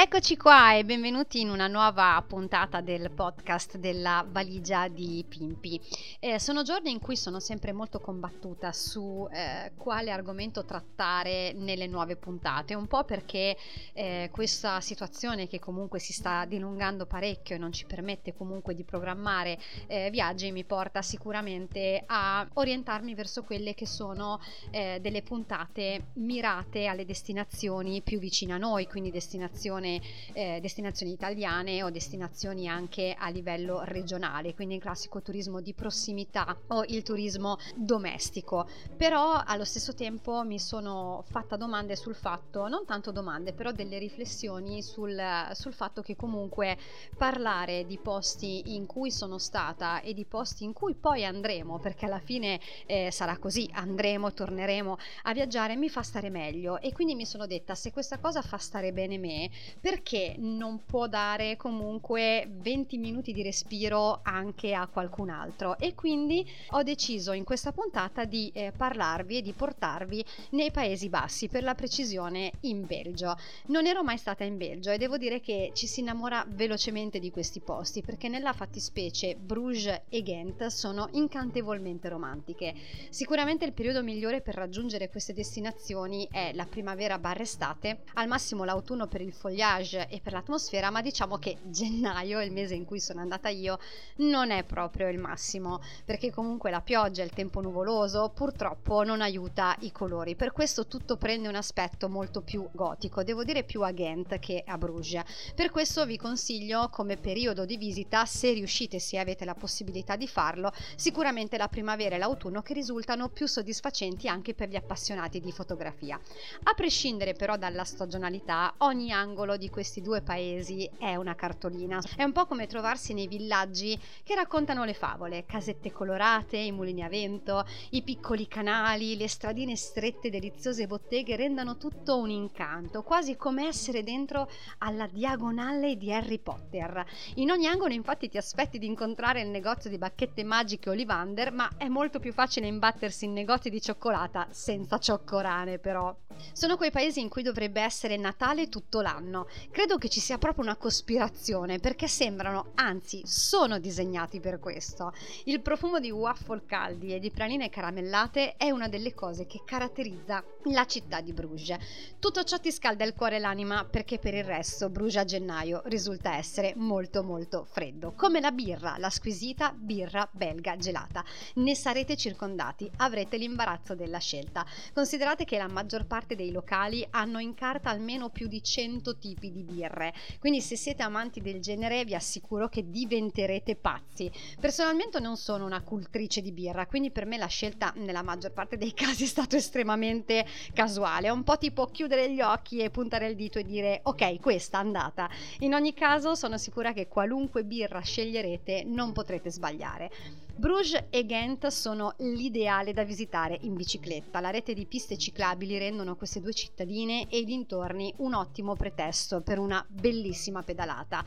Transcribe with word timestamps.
Eccoci 0.00 0.36
qua 0.36 0.76
e 0.76 0.84
benvenuti 0.84 1.40
in 1.40 1.50
una 1.50 1.66
nuova 1.66 2.24
puntata 2.24 2.80
del 2.80 3.10
podcast 3.10 3.78
della 3.78 4.24
valigia 4.30 4.86
di 4.86 5.24
Pimpi. 5.28 5.80
Eh, 6.20 6.38
sono 6.38 6.62
giorni 6.62 6.92
in 6.92 7.00
cui 7.00 7.16
sono 7.16 7.40
sempre 7.40 7.72
molto 7.72 7.98
combattuta 7.98 8.72
su 8.72 9.28
eh, 9.32 9.72
quale 9.76 10.12
argomento 10.12 10.64
trattare 10.64 11.52
nelle 11.52 11.88
nuove 11.88 12.14
puntate, 12.14 12.76
un 12.76 12.86
po' 12.86 13.02
perché 13.02 13.56
eh, 13.92 14.28
questa 14.30 14.80
situazione 14.80 15.48
che 15.48 15.58
comunque 15.58 15.98
si 15.98 16.12
sta 16.12 16.44
dilungando 16.44 17.04
parecchio 17.04 17.56
e 17.56 17.58
non 17.58 17.72
ci 17.72 17.84
permette 17.84 18.36
comunque 18.36 18.76
di 18.76 18.84
programmare 18.84 19.58
eh, 19.88 20.10
viaggi 20.10 20.52
mi 20.52 20.62
porta 20.62 21.02
sicuramente 21.02 22.04
a 22.06 22.46
orientarmi 22.54 23.14
verso 23.14 23.42
quelle 23.42 23.74
che 23.74 23.84
sono 23.84 24.38
eh, 24.70 25.00
delle 25.00 25.22
puntate 25.22 26.10
mirate 26.18 26.86
alle 26.86 27.04
destinazioni 27.04 28.00
più 28.00 28.20
vicine 28.20 28.52
a 28.52 28.58
noi, 28.58 28.86
quindi 28.86 29.10
destinazioni 29.10 29.86
destinazione, 29.88 30.00
eh, 30.32 30.60
destinazioni 30.60 31.12
italiane 31.12 31.82
o 31.82 31.90
destinazioni 31.90 32.68
anche 32.68 33.14
a 33.18 33.28
livello 33.28 33.82
regionale, 33.84 34.54
quindi 34.54 34.74
il 34.74 34.80
classico 34.80 35.22
turismo 35.22 35.60
di 35.60 35.72
prossimità 35.72 36.56
o 36.68 36.84
il 36.86 37.02
turismo 37.02 37.56
domestico. 37.74 38.68
Però 38.96 39.42
allo 39.44 39.64
stesso 39.64 39.94
tempo 39.94 40.42
mi 40.44 40.58
sono 40.58 41.24
fatta 41.30 41.56
domande 41.56 41.96
sul 41.96 42.14
fatto, 42.14 42.68
non 42.68 42.84
tanto 42.84 43.10
domande, 43.10 43.52
però 43.52 43.72
delle 43.72 43.98
riflessioni 43.98 44.82
sul, 44.82 45.20
sul 45.52 45.72
fatto 45.72 46.02
che 46.02 46.16
comunque 46.16 46.76
parlare 47.16 47.86
di 47.86 47.98
posti 47.98 48.74
in 48.74 48.86
cui 48.86 49.10
sono 49.10 49.38
stata 49.38 50.00
e 50.00 50.12
di 50.14 50.24
posti 50.24 50.64
in 50.64 50.72
cui 50.72 50.94
poi 50.94 51.24
andremo, 51.24 51.78
perché 51.78 52.04
alla 52.06 52.20
fine 52.20 52.60
eh, 52.86 53.10
sarà 53.10 53.38
così, 53.38 53.68
andremo, 53.72 54.32
torneremo 54.32 54.96
a 55.22 55.32
viaggiare, 55.32 55.76
mi 55.76 55.88
fa 55.88 56.02
stare 56.02 56.30
meglio 56.30 56.80
e 56.80 56.92
quindi 56.92 57.14
mi 57.14 57.24
sono 57.24 57.46
detta 57.46 57.74
se 57.74 57.92
questa 57.92 58.18
cosa 58.18 58.42
fa 58.42 58.58
stare 58.58 58.92
bene 58.92 59.18
me, 59.18 59.50
perché 59.80 60.34
non 60.38 60.84
può 60.84 61.06
dare 61.06 61.56
comunque 61.56 62.48
20 62.50 62.98
minuti 62.98 63.32
di 63.32 63.42
respiro 63.42 64.20
anche 64.22 64.74
a 64.74 64.86
qualcun 64.86 65.30
altro? 65.30 65.78
E 65.78 65.94
quindi 65.94 66.46
ho 66.70 66.82
deciso 66.82 67.32
in 67.32 67.44
questa 67.44 67.72
puntata 67.72 68.24
di 68.24 68.50
eh, 68.52 68.72
parlarvi 68.76 69.36
e 69.36 69.42
di 69.42 69.52
portarvi 69.52 70.24
nei 70.50 70.70
Paesi 70.70 71.08
Bassi, 71.08 71.48
per 71.48 71.62
la 71.62 71.74
precisione 71.74 72.52
in 72.62 72.86
Belgio. 72.86 73.36
Non 73.66 73.86
ero 73.86 74.02
mai 74.02 74.18
stata 74.18 74.44
in 74.44 74.56
Belgio 74.56 74.90
e 74.90 74.98
devo 74.98 75.16
dire 75.16 75.40
che 75.40 75.70
ci 75.74 75.86
si 75.86 76.00
innamora 76.00 76.44
velocemente 76.48 77.18
di 77.18 77.30
questi 77.30 77.60
posti 77.60 78.02
perché 78.02 78.28
nella 78.28 78.52
fattispecie 78.52 79.36
Bruges 79.36 80.02
e 80.08 80.22
Ghent 80.22 80.66
sono 80.66 81.08
incantevolmente 81.12 82.08
romantiche. 82.08 82.74
Sicuramente 83.10 83.64
il 83.64 83.72
periodo 83.72 84.02
migliore 84.02 84.40
per 84.40 84.54
raggiungere 84.54 85.08
queste 85.08 85.34
destinazioni 85.34 86.26
è 86.30 86.52
la 86.54 86.66
primavera 86.66 87.18
barra 87.18 87.42
estate, 87.42 88.02
al 88.14 88.26
massimo 88.26 88.64
l'autunno 88.64 89.06
per 89.06 89.20
il 89.20 89.32
fogliaggio 89.32 89.67
paesage 89.68 90.08
e 90.08 90.20
per 90.20 90.32
l'atmosfera, 90.32 90.90
ma 90.90 91.02
diciamo 91.02 91.36
che 91.36 91.58
gennaio, 91.64 92.40
il 92.40 92.52
mese 92.52 92.74
in 92.74 92.84
cui 92.84 93.00
sono 93.00 93.20
andata 93.20 93.48
io, 93.48 93.78
non 94.16 94.50
è 94.50 94.64
proprio 94.64 95.08
il 95.08 95.18
massimo, 95.18 95.80
perché 96.04 96.30
comunque 96.30 96.70
la 96.70 96.80
pioggia 96.80 97.22
il 97.22 97.30
tempo 97.30 97.60
nuvoloso 97.60 98.30
purtroppo 98.34 99.02
non 99.04 99.20
aiuta 99.20 99.76
i 99.80 99.92
colori. 99.92 100.34
Per 100.34 100.52
questo 100.52 100.86
tutto 100.86 101.16
prende 101.16 101.48
un 101.48 101.54
aspetto 101.54 102.08
molto 102.08 102.40
più 102.40 102.66
gotico, 102.72 103.22
devo 103.22 103.44
dire 103.44 103.64
più 103.64 103.82
a 103.82 103.90
Ghent 103.90 104.38
che 104.38 104.62
a 104.66 104.78
Bruges. 104.78 105.22
Per 105.54 105.70
questo 105.70 106.06
vi 106.06 106.16
consiglio 106.16 106.88
come 106.88 107.16
periodo 107.16 107.64
di 107.64 107.76
visita, 107.76 108.24
se 108.24 108.52
riuscite, 108.52 108.98
se 108.98 109.18
avete 109.18 109.44
la 109.44 109.54
possibilità 109.54 110.16
di 110.16 110.26
farlo, 110.26 110.72
sicuramente 110.96 111.58
la 111.58 111.68
primavera 111.68 112.14
e 112.14 112.18
l'autunno 112.18 112.62
che 112.62 112.72
risultano 112.72 113.28
più 113.28 113.46
soddisfacenti 113.46 114.28
anche 114.28 114.54
per 114.54 114.68
gli 114.68 114.76
appassionati 114.76 115.40
di 115.40 115.52
fotografia. 115.52 116.18
A 116.64 116.74
prescindere 116.74 117.34
però 117.34 117.56
dalla 117.56 117.84
stagionalità, 117.84 118.74
ogni 118.78 119.12
angolo 119.12 119.56
di 119.58 119.68
questi 119.68 120.00
due 120.00 120.22
paesi 120.22 120.88
è 120.98 121.16
una 121.16 121.34
cartolina. 121.34 122.00
È 122.16 122.22
un 122.22 122.32
po' 122.32 122.46
come 122.46 122.66
trovarsi 122.66 123.12
nei 123.12 123.26
villaggi 123.26 124.00
che 124.22 124.34
raccontano 124.34 124.84
le 124.84 124.94
favole, 124.94 125.44
casette 125.44 125.92
colorate, 125.92 126.56
i 126.56 126.72
mulini 126.72 127.02
a 127.02 127.08
vento, 127.08 127.66
i 127.90 128.02
piccoli 128.02 128.48
canali, 128.48 129.16
le 129.16 129.28
stradine 129.28 129.76
strette, 129.76 130.30
deliziose 130.30 130.86
botteghe 130.86 131.36
rendono 131.36 131.76
tutto 131.76 132.16
un 132.16 132.30
incanto, 132.30 133.02
quasi 133.02 133.36
come 133.36 133.66
essere 133.66 134.02
dentro 134.02 134.48
alla 134.78 135.06
diagonale 135.06 135.96
di 135.96 136.12
Harry 136.12 136.38
Potter. 136.38 137.04
In 137.34 137.50
ogni 137.50 137.66
angolo 137.66 137.92
infatti 137.92 138.28
ti 138.28 138.38
aspetti 138.38 138.78
di 138.78 138.86
incontrare 138.86 139.42
il 139.42 139.48
negozio 139.48 139.90
di 139.90 139.98
bacchette 139.98 140.44
magiche 140.44 140.90
Olivander, 140.90 141.52
ma 141.52 141.68
è 141.76 141.88
molto 141.88 142.20
più 142.20 142.32
facile 142.32 142.68
imbattersi 142.68 143.24
in 143.24 143.32
negozi 143.32 143.68
di 143.68 143.80
cioccolata 143.80 144.46
senza 144.50 144.98
cioccorane 144.98 145.78
però. 145.78 146.14
Sono 146.52 146.76
quei 146.76 146.92
paesi 146.92 147.20
in 147.20 147.28
cui 147.28 147.42
dovrebbe 147.42 147.80
essere 147.80 148.16
Natale 148.16 148.68
tutto 148.68 149.00
l'anno, 149.00 149.37
Credo 149.70 149.98
che 149.98 150.08
ci 150.08 150.20
sia 150.20 150.38
proprio 150.38 150.64
una 150.64 150.76
cospirazione 150.76 151.78
perché 151.78 152.08
sembrano, 152.08 152.72
anzi 152.74 153.22
sono 153.24 153.78
disegnati 153.78 154.40
per 154.40 154.58
questo. 154.58 155.12
Il 155.44 155.60
profumo 155.60 156.00
di 156.00 156.10
waffle 156.10 156.62
caldi 156.66 157.14
e 157.14 157.18
di 157.18 157.30
praline 157.30 157.68
caramellate 157.70 158.56
è 158.56 158.70
una 158.70 158.88
delle 158.88 159.14
cose 159.14 159.46
che 159.46 159.62
caratterizza 159.64 160.42
la 160.64 160.84
città 160.86 161.20
di 161.20 161.32
Bruges. 161.32 161.76
Tutto 162.18 162.42
ciò 162.44 162.58
ti 162.58 162.72
scalda 162.72 163.04
il 163.04 163.14
cuore 163.14 163.36
e 163.36 163.38
l'anima 163.38 163.84
perché 163.84 164.18
per 164.18 164.34
il 164.34 164.44
resto 164.44 164.90
Bruges 164.90 165.16
a 165.16 165.24
gennaio 165.24 165.82
risulta 165.86 166.36
essere 166.36 166.74
molto 166.76 167.22
molto 167.22 167.64
freddo. 167.70 168.12
Come 168.16 168.40
la 168.40 168.50
birra, 168.50 168.96
la 168.98 169.10
squisita 169.10 169.72
birra 169.72 170.28
belga 170.30 170.76
gelata. 170.76 171.24
Ne 171.54 171.74
sarete 171.74 172.16
circondati, 172.16 172.90
avrete 172.96 173.36
l'imbarazzo 173.36 173.94
della 173.94 174.18
scelta. 174.18 174.64
Considerate 174.92 175.44
che 175.44 175.58
la 175.58 175.68
maggior 175.68 176.06
parte 176.06 176.34
dei 176.34 176.50
locali 176.50 177.06
hanno 177.10 177.38
in 177.38 177.54
carta 177.54 177.90
almeno 177.90 178.30
più 178.30 178.46
di 178.46 178.62
100 178.62 179.16
tipi 179.18 179.27
tipi 179.28 179.52
di 179.52 179.62
birre. 179.62 180.14
Quindi 180.38 180.60
se 180.60 180.76
siete 180.76 181.02
amanti 181.02 181.40
del 181.40 181.60
genere 181.60 182.04
vi 182.04 182.14
assicuro 182.14 182.68
che 182.68 182.88
diventerete 182.88 183.76
pazzi. 183.76 184.30
Personalmente 184.58 185.20
non 185.20 185.36
sono 185.36 185.66
una 185.66 185.82
cultrice 185.82 186.40
di 186.40 186.52
birra, 186.52 186.86
quindi 186.86 187.10
per 187.10 187.26
me 187.26 187.36
la 187.36 187.46
scelta 187.46 187.92
nella 187.96 188.22
maggior 188.22 188.52
parte 188.52 188.76
dei 188.76 188.94
casi 188.94 189.24
è 189.24 189.26
stata 189.26 189.56
estremamente 189.56 190.46
casuale, 190.72 191.28
un 191.30 191.44
po' 191.44 191.58
tipo 191.58 191.86
chiudere 191.86 192.32
gli 192.32 192.40
occhi 192.40 192.78
e 192.78 192.90
puntare 192.90 193.28
il 193.28 193.36
dito 193.36 193.58
e 193.58 193.64
dire 193.64 194.00
ok, 194.04 194.40
questa 194.40 194.78
andata. 194.78 195.28
In 195.60 195.74
ogni 195.74 195.92
caso 195.92 196.34
sono 196.34 196.56
sicura 196.56 196.92
che 196.92 197.08
qualunque 197.08 197.64
birra 197.64 198.00
sceglierete 198.00 198.84
non 198.84 199.12
potrete 199.12 199.50
sbagliare. 199.50 200.10
Bruges 200.58 201.04
e 201.10 201.24
Ghent 201.24 201.68
sono 201.68 202.14
l'ideale 202.18 202.92
da 202.92 203.04
visitare 203.04 203.58
in 203.60 203.76
bicicletta. 203.76 204.40
La 204.40 204.50
rete 204.50 204.74
di 204.74 204.86
piste 204.86 205.16
ciclabili 205.16 205.78
rendono 205.78 206.16
queste 206.16 206.40
due 206.40 206.52
cittadine 206.52 207.28
e 207.28 207.38
i 207.38 207.44
dintorni 207.44 208.12
un 208.16 208.34
ottimo 208.34 208.74
pretesto 208.74 209.40
per 209.40 209.60
una 209.60 209.86
bellissima 209.88 210.64
pedalata 210.64 211.24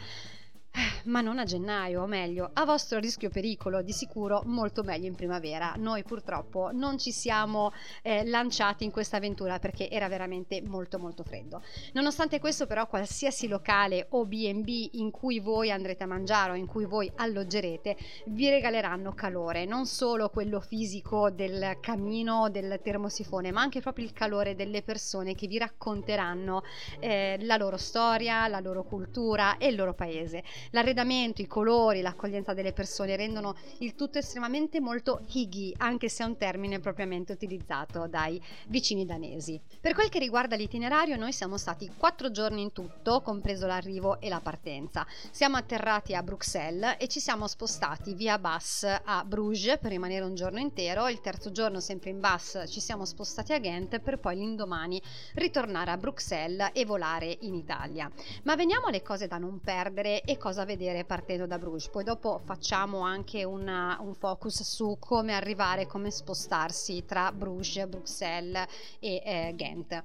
ma 1.06 1.22
non 1.22 1.40
a 1.40 1.44
gennaio, 1.44 2.04
o 2.04 2.06
meglio, 2.06 2.50
a 2.54 2.66
vostro 2.66 3.00
rischio 3.00 3.30
pericolo, 3.30 3.82
di 3.82 3.92
sicuro 3.92 4.42
molto 4.46 4.84
meglio 4.84 5.08
in 5.08 5.16
primavera. 5.16 5.74
Noi 5.78 6.04
purtroppo 6.04 6.70
non 6.72 6.98
ci 6.98 7.12
siamo 7.12 7.72
eh, 8.02 8.26
lanciati 8.26 8.84
in 8.84 8.92
questa 8.92 9.18
avventura 9.18 9.60
perché 9.60 9.90
era 9.90 10.08
veramente 10.08 10.62
molto 10.62 11.00
molto 11.00 11.24
freddo. 11.24 11.62
Nonostante 11.94 12.40
questo 12.40 12.68
però 12.68 12.88
qualsiasi 12.88 13.48
locale 13.48 14.08
o 14.10 14.26
B&B 14.26 14.90
in 14.94 15.12
cui 15.12 15.40
voi 15.40 15.72
andrete 15.72 16.04
a 16.04 16.08
mangiare 16.08 16.52
o 16.52 16.56
in 16.56 16.66
cui 16.66 16.86
voi 16.86 17.12
alloggerete 17.16 17.98
vi 18.26 18.50
regaleranno 18.50 19.14
calore, 19.14 19.66
non 19.66 19.86
solo 19.86 20.30
quello 20.30 20.60
fisico 20.60 21.30
del 21.30 21.78
camino, 21.80 22.50
del 22.50 22.80
termosifone, 22.84 23.52
ma 23.52 23.62
anche 23.62 23.82
proprio 23.82 24.06
il 24.06 24.14
calore 24.14 24.56
delle 24.56 24.82
persone 24.82 25.36
che 25.36 25.48
vi 25.48 25.58
racconteranno 25.58 26.64
eh, 27.00 27.38
la 27.42 27.58
loro 27.58 27.78
storia, 27.78 28.48
la 28.48 28.60
loro 28.60 28.84
cultura 28.84 29.58
e 29.58 29.68
il 29.68 29.76
loro 29.76 29.94
paese. 29.94 30.44
La 30.72 30.82
L'arredamento, 30.92 31.42
i 31.42 31.48
colori, 31.48 32.02
l'accoglienza 32.02 32.54
delle 32.54 32.74
persone 32.74 33.16
rendono 33.16 33.56
il 33.78 33.96
tutto 33.96 34.18
estremamente 34.18 34.82
molto 34.82 35.22
higgy, 35.32 35.74
anche 35.78 36.10
se 36.10 36.24
è 36.24 36.26
un 36.26 36.36
termine 36.36 36.80
propriamente 36.80 37.32
utilizzato 37.32 38.08
dai 38.08 38.42
vicini 38.68 39.06
danesi. 39.06 39.58
Per 39.80 39.94
quel 39.94 40.10
che 40.10 40.20
riguarda 40.20 40.58
l'itinerario, 40.58 41.16
noi 41.16 41.32
siamo 41.32 41.56
stati 41.56 41.90
quattro 41.96 42.30
giorni 42.30 42.62
in 42.62 42.74
tutto, 42.74 43.22
compreso 43.22 43.68
l'arrivo 43.68 44.20
e 44.20 44.28
la 44.28 44.42
partenza. 44.42 45.08
Siamo 45.32 45.56
atterrati 45.56 46.14
a 46.14 46.24
Bruxelles 46.24 46.98
e 47.00 47.08
ci 47.08 47.22
siamo 47.22 47.48
spostati 47.48 48.14
via 48.14 48.38
bus 48.38 48.84
a 48.84 49.24
Bruges 49.24 49.78
per 49.80 49.92
rimanere 49.92 50.26
un 50.26 50.36
giorno 50.36 50.60
intero. 50.60 51.08
Il 51.08 51.22
terzo 51.22 51.54
giorno, 51.54 51.80
sempre 51.80 52.10
in 52.10 52.20
bus, 52.20 52.66
ci 52.68 52.82
siamo 52.82 53.06
spostati 53.06 53.54
a 53.54 53.60
Ghent 53.60 54.00
per 54.00 54.20
poi 54.20 54.36
l'indomani 54.36 55.02
ritornare 55.36 55.92
a 55.92 55.96
Bruxelles 55.98 56.72
e 56.74 56.84
volare 56.84 57.38
in 57.42 57.56
Italia. 57.56 58.12
Ma 58.44 58.58
veniamo 58.58 58.88
alle 58.88 59.02
cose 59.02 59.28
da 59.28 59.38
non 59.38 59.62
perdere 59.62 60.22
e 60.24 60.38
cosa 60.38 60.66
vedere 60.66 60.80
partendo 61.06 61.46
da 61.46 61.58
Bruges. 61.58 61.90
Poi 61.90 62.04
dopo 62.04 62.42
facciamo 62.44 63.02
anche 63.02 63.44
una, 63.44 63.98
un 64.02 64.14
focus 64.14 64.64
su 64.64 64.98
come 65.00 65.34
arrivare, 65.34 65.88
come 65.88 66.12
spostarsi 66.12 67.06
tra 67.06 67.32
Bruges, 67.32 67.86
Bruxelles 67.88 68.68
e 69.00 69.22
eh, 69.24 69.54
Ghent. 69.56 70.02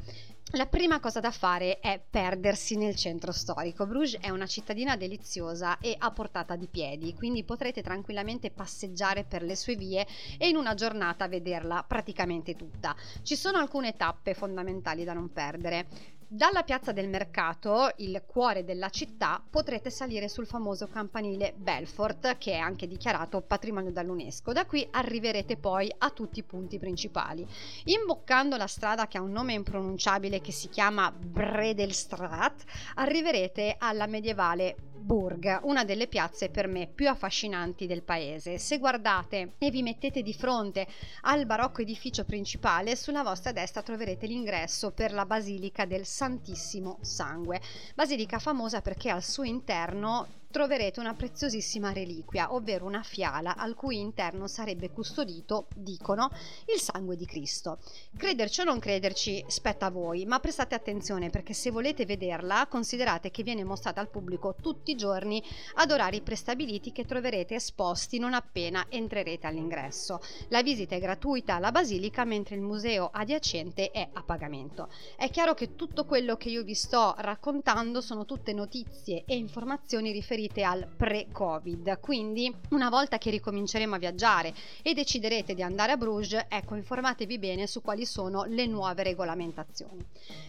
La 0.50 0.67
prima 0.67 1.00
cosa 1.00 1.19
da 1.19 1.32
fare 1.32 1.81
è 1.81 2.00
perdersi 2.08 2.76
nel 2.76 2.94
centro 2.94 3.32
storico. 3.32 3.84
Bruges 3.84 4.20
è 4.20 4.31
una 4.31 4.46
cittadina 4.46 4.96
deliziosa 4.96 5.78
e 5.81 5.96
a 5.99 6.12
portata 6.12 6.55
di 6.55 6.69
piedi, 6.69 7.14
quindi 7.14 7.43
potrete 7.43 7.82
tranquillamente 7.82 8.52
passeggiare 8.52 9.25
per 9.25 9.43
le 9.43 9.56
sue 9.56 9.75
vie 9.75 10.06
e 10.38 10.49
in 10.49 10.55
una 10.55 10.75
giornata 10.75 11.26
vederla 11.26 11.84
praticamente 11.87 12.55
tutta. 12.55 12.94
Ci 13.22 13.34
sono 13.34 13.58
alcune 13.58 13.96
tappe 13.96 14.34
fondamentali 14.34 15.02
da 15.02 15.14
non 15.14 15.32
perdere. 15.32 16.14
Dalla 16.28 16.64
piazza 16.64 16.90
del 16.90 17.08
mercato, 17.08 17.88
il 17.99 18.25
cuore 18.26 18.64
della 18.64 18.88
città, 18.88 19.40
potrete 19.49 19.90
salire 19.90 20.28
sul 20.28 20.44
famoso 20.44 20.88
campanile 20.88 21.55
Belfort, 21.56 22.37
che 22.37 22.55
è 22.55 22.56
anche 22.56 22.88
dichiarato 22.88 23.43
patrimonio 23.43 23.93
dall'UNESCO. 23.93 24.52
Da 24.52 24.67
qui 24.67 24.84
arriverete 24.90 25.56
poi 25.56 25.88
a 25.99 26.11
tutti 26.11 26.40
i 26.40 26.43
punti 26.43 26.81
principali. 26.81 27.46
Imboccando 27.84 28.56
la 28.56 28.67
strada 28.67 29.06
che 29.06 29.19
ha 29.19 29.23
un 29.23 29.31
nome 29.31 29.52
impronunciabile 29.52 30.40
che 30.40 30.50
si 30.50 30.69
chiama 30.69 31.12
Bredelstraat, 31.12 32.64
arriverete 32.96 33.76
alla 33.79 34.06
medievale 34.06 34.75
Burg, 35.06 35.61
una 35.62 35.85
delle 35.85 36.08
piazze 36.08 36.49
per 36.49 36.67
me 36.67 36.88
più 36.93 37.08
affascinanti 37.08 37.87
del 37.87 38.03
paese. 38.03 38.58
Se 38.58 38.79
guardate 38.79 39.53
e 39.58 39.70
vi 39.70 39.85
mettete 39.85 40.20
di 40.20 40.35
fronte 40.35 40.85
al 41.23 41.47
barocco 41.47 41.81
edificio 41.81 42.25
principale, 42.25 42.97
sulla 42.97 43.23
vostra 43.23 43.53
destra 43.53 43.82
troverete 43.82 44.26
l'ingresso 44.26 44.91
per 44.91 45.12
la 45.12 45.25
Basilica 45.25 45.85
del 45.85 46.05
Santissimo 46.05 46.99
Sangue. 47.03 47.61
Basilica 47.94 48.41
famosa 48.41 48.81
perché 48.81 49.08
al 49.08 49.23
suo 49.23 49.44
interno 49.44 50.26
troverete 50.56 51.00
una 51.00 51.12
preziosissima 51.12 51.93
reliquia, 51.93 52.55
ovvero 52.55 52.87
una 52.87 53.03
fiala 53.03 53.56
al 53.56 53.75
cui 53.75 53.99
interno 53.99 54.47
sarebbe 54.47 54.91
custodito, 54.91 55.67
dicono, 55.75 56.31
il 56.73 56.81
sangue 56.81 57.14
di 57.14 57.26
Cristo. 57.26 57.79
Crederci 58.17 58.62
o 58.62 58.64
non 58.64 58.79
crederci 58.79 59.44
spetta 59.49 59.85
a 59.85 59.91
voi, 59.91 60.25
ma 60.25 60.41
prestate 60.41 60.75
attenzione 60.75 61.29
perché 61.29 61.53
se 61.53 61.70
volete 61.70 62.06
vederla 62.06 62.67
considerate 62.70 63.31
che 63.31 63.43
viene 63.43 63.64
mostrata 63.64 64.00
al 64.00 64.08
pubblico 64.08 64.55
tutti 64.58 64.93
i 64.93 64.97
giorni 64.97 65.43
ad 65.75 65.91
orari 65.91 66.23
prestabiliti 66.23 66.91
che 66.91 67.05
troverete 67.05 67.56
esposti 67.56 68.19
non 68.19 68.32
appena 68.32 68.87
entrerete 68.88 69.47
all'ingresso. 69.47 70.23
La 70.49 70.62
visita 70.62 70.94
è 70.94 71.00
gratuita 71.00 71.56
alla 71.56 71.70
basilica 71.70 72.25
mentre 72.25 72.55
il 72.55 72.62
museo 72.62 73.11
adiacente 73.12 73.91
è 73.91 74.08
a 74.11 74.23
pagamento. 74.23 74.88
È 75.17 75.29
chiaro 75.29 75.53
che 75.53 75.76
tutto 75.76 76.06
quello 76.06 76.38
che 76.38 76.49
io 76.49 76.64
vi 76.64 76.73
sto 76.75 77.14
raccontando 77.19 78.00
sono 78.00 78.25
tutte 78.25 78.55
notizie 78.55 79.25
e 79.26 79.37
informazioni 79.37 80.12
riferite 80.12 80.44
riferite 80.46 80.62
al 80.62 80.87
pre-Covid. 80.96 81.98
Quindi, 82.00 82.54
una 82.70 82.88
volta 82.88 83.19
che 83.19 83.31
ricominceremo 83.31 83.94
a 83.94 83.98
viaggiare 83.98 84.54
e 84.82 84.94
deciderete 84.94 85.54
di 85.54 85.62
andare 85.62 85.93
a 85.93 85.96
Bruges, 85.96 86.46
ecco, 86.48 86.75
informatevi 86.75 87.38
bene 87.38 87.66
su 87.66 87.82
quali 87.82 88.06
sono 88.06 88.44
le 88.44 88.66
nuove 88.66 89.02
regolamentazioni. 89.02 90.04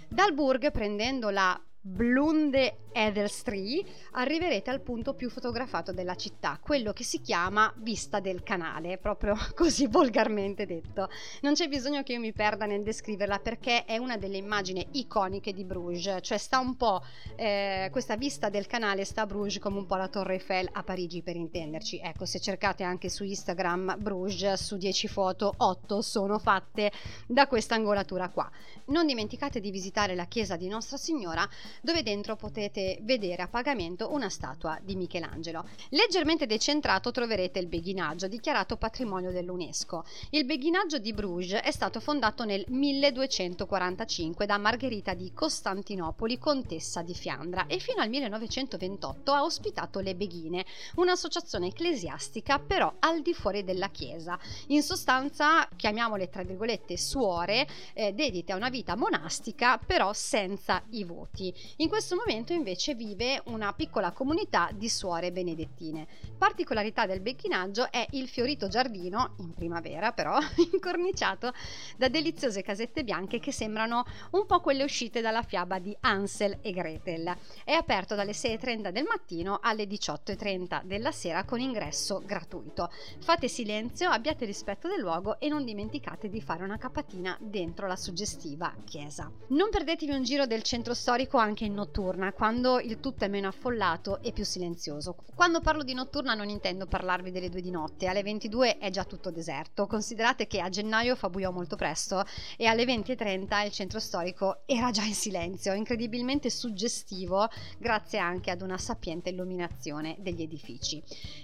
Dal 0.07 0.33
Burg, 0.33 0.71
prendendo 0.71 1.29
la 1.29 1.59
Blunde 1.87 2.79
Edelstree 2.91 3.83
arriverete 4.13 4.71
al 4.71 4.81
punto 4.81 5.13
più 5.13 5.29
fotografato 5.29 5.93
della 5.93 6.15
città, 6.15 6.59
quello 6.61 6.93
che 6.93 7.03
si 7.03 7.21
chiama 7.21 7.71
Vista 7.77 8.19
del 8.19 8.41
Canale, 8.43 8.97
proprio 8.97 9.35
così 9.55 9.87
volgarmente 9.87 10.65
detto. 10.65 11.07
Non 11.41 11.53
c'è 11.53 11.67
bisogno 11.67 12.03
che 12.03 12.13
io 12.13 12.19
mi 12.19 12.33
perda 12.33 12.65
nel 12.65 12.83
descriverla 12.83 13.39
perché 13.39 13.85
è 13.85 13.97
una 13.97 14.17
delle 14.17 14.37
immagini 14.37 14.85
iconiche 14.93 15.53
di 15.53 15.63
Bruges, 15.63 16.19
cioè 16.21 16.37
sta 16.37 16.59
un 16.59 16.75
po' 16.75 17.03
eh, 17.35 17.87
questa 17.91 18.17
vista 18.17 18.49
del 18.49 18.65
canale 18.65 19.05
sta 19.05 19.21
a 19.21 19.25
Bruges 19.27 19.59
come 19.59 19.77
un 19.77 19.85
po' 19.85 19.95
la 19.95 20.07
Torre 20.07 20.33
Eiffel 20.33 20.67
a 20.71 20.83
Parigi 20.83 21.21
per 21.21 21.35
intenderci. 21.35 21.99
Ecco, 22.03 22.25
se 22.25 22.39
cercate 22.39 22.83
anche 22.83 23.09
su 23.09 23.23
Instagram 23.23 23.95
Bruges, 23.99 24.61
su 24.63 24.75
10 24.75 25.07
foto, 25.07 25.53
8 25.55 26.01
sono 26.01 26.39
fatte 26.39 26.91
da 27.27 27.47
questa 27.47 27.75
angolatura 27.75 28.29
qua. 28.29 28.49
Non 28.87 29.05
dimenticate 29.05 29.59
di 29.59 29.69
visitare 29.69 30.15
la 30.15 30.25
chiesa 30.25 30.55
di 30.55 30.67
Nostra 30.67 30.97
Signora 30.97 31.47
dove 31.81 32.03
dentro 32.03 32.35
potete 32.35 32.99
vedere 33.01 33.41
a 33.41 33.47
pagamento 33.47 34.11
una 34.11 34.29
statua 34.29 34.79
di 34.81 34.95
Michelangelo. 34.95 35.65
Leggermente 35.89 36.45
decentrato 36.45 37.11
troverete 37.11 37.59
il 37.59 37.67
beghinaggio, 37.67 38.27
dichiarato 38.27 38.77
patrimonio 38.77 39.31
dell'UNESCO. 39.31 40.03
Il 40.31 40.45
beghinaggio 40.45 40.97
di 40.97 41.13
Bruges 41.13 41.61
è 41.61 41.71
stato 41.71 41.99
fondato 41.99 42.43
nel 42.45 42.63
1245 42.67 44.45
da 44.45 44.57
Margherita 44.57 45.13
di 45.13 45.31
Costantinopoli, 45.33 46.37
contessa 46.37 47.01
di 47.01 47.13
Fiandra, 47.13 47.67
e 47.67 47.79
fino 47.79 48.01
al 48.01 48.09
1928 48.09 49.31
ha 49.31 49.43
ospitato 49.43 49.99
le 49.99 50.15
Beghine, 50.15 50.65
un'associazione 50.95 51.67
ecclesiastica 51.67 52.59
però 52.59 52.93
al 52.99 53.21
di 53.21 53.33
fuori 53.33 53.63
della 53.63 53.89
chiesa. 53.89 54.37
In 54.67 54.81
sostanza, 54.81 55.67
chiamiamole 55.75 56.29
tra 56.29 56.43
virgolette 56.43 56.97
suore, 56.97 57.67
eh, 57.93 58.13
dedite 58.13 58.51
a 58.51 58.55
una 58.55 58.69
vita 58.69 58.95
monastica 58.95 59.77
però 59.77 60.13
senza 60.13 60.83
i 60.91 61.03
voti. 61.03 61.53
In 61.77 61.89
questo 61.89 62.15
momento 62.15 62.53
invece 62.53 62.95
vive 62.95 63.41
una 63.45 63.73
piccola 63.73 64.11
comunità 64.11 64.69
di 64.73 64.89
suore 64.89 65.31
benedettine. 65.31 66.07
Particolarità 66.37 67.05
del 67.05 67.21
becchinaggio 67.21 67.91
è 67.91 68.05
il 68.11 68.27
fiorito 68.27 68.67
giardino, 68.67 69.35
in 69.39 69.53
primavera 69.53 70.11
però, 70.11 70.37
incorniciato 70.71 71.53
da 71.97 72.07
deliziose 72.07 72.61
casette 72.61 73.03
bianche 73.03 73.39
che 73.39 73.51
sembrano 73.51 74.05
un 74.31 74.45
po' 74.45 74.59
quelle 74.59 74.83
uscite 74.83 75.21
dalla 75.21 75.41
fiaba 75.41 75.79
di 75.79 75.95
Ansel 76.01 76.59
e 76.61 76.71
Gretel. 76.71 77.35
È 77.63 77.71
aperto 77.71 78.15
dalle 78.15 78.31
6.30 78.31 78.89
del 78.89 79.05
mattino 79.07 79.59
alle 79.61 79.85
18.30 79.85 80.83
della 80.83 81.11
sera 81.11 81.43
con 81.43 81.59
ingresso 81.59 82.21
gratuito. 82.25 82.89
Fate 83.19 83.47
silenzio, 83.47 84.09
abbiate 84.09 84.45
rispetto 84.45 84.87
del 84.87 84.99
luogo 84.99 85.39
e 85.39 85.47
non 85.47 85.65
dimenticate 85.65 86.29
di 86.29 86.41
fare 86.41 86.63
una 86.63 86.77
capatina 86.77 87.37
dentro 87.39 87.87
la 87.87 87.95
suggestiva 87.95 88.73
chiesa. 88.85 89.31
Non 89.49 89.69
perdetevi 89.69 90.11
un 90.11 90.23
giro 90.23 90.45
del 90.45 90.63
centro 90.63 90.93
storico 90.93 91.37
anche 91.47 91.65
in 91.65 91.73
notturna, 91.73 92.33
quando 92.33 92.79
il 92.79 92.99
tutto 92.99 93.25
è 93.25 93.27
meno 93.27 93.47
affollato 93.47 94.21
e 94.21 94.31
più 94.31 94.43
silenzioso. 94.43 95.15
Quando 95.33 95.61
parlo 95.61 95.83
di 95.83 95.93
notturna 95.93 96.33
non 96.33 96.49
intendo 96.49 96.85
parlarvi 96.85 97.31
delle 97.31 97.49
due 97.49 97.61
di 97.61 97.71
notte, 97.71 98.07
alle 98.07 98.23
22 98.23 98.77
è 98.77 98.89
già 98.89 99.05
tutto 99.05 99.31
deserto. 99.31 99.87
Considerate 99.87 100.47
che 100.47 100.59
a 100.59 100.69
gennaio 100.69 101.15
fa 101.15 101.29
buio 101.29 101.51
molto 101.51 101.75
presto 101.75 102.23
e 102.57 102.65
alle 102.65 102.83
20.30 102.83 103.65
il 103.65 103.71
centro 103.71 103.99
storico 103.99 104.61
era 104.65 104.91
già 104.91 105.03
in 105.03 105.13
silenzio, 105.13 105.73
incredibilmente 105.73 106.49
suggestivo 106.49 107.47
grazie 107.77 108.19
anche 108.19 108.51
ad 108.51 108.61
una 108.61 108.77
sapiente 108.77 109.29
illuminazione 109.29 110.15
degli 110.19 110.41
edifici. 110.41 111.01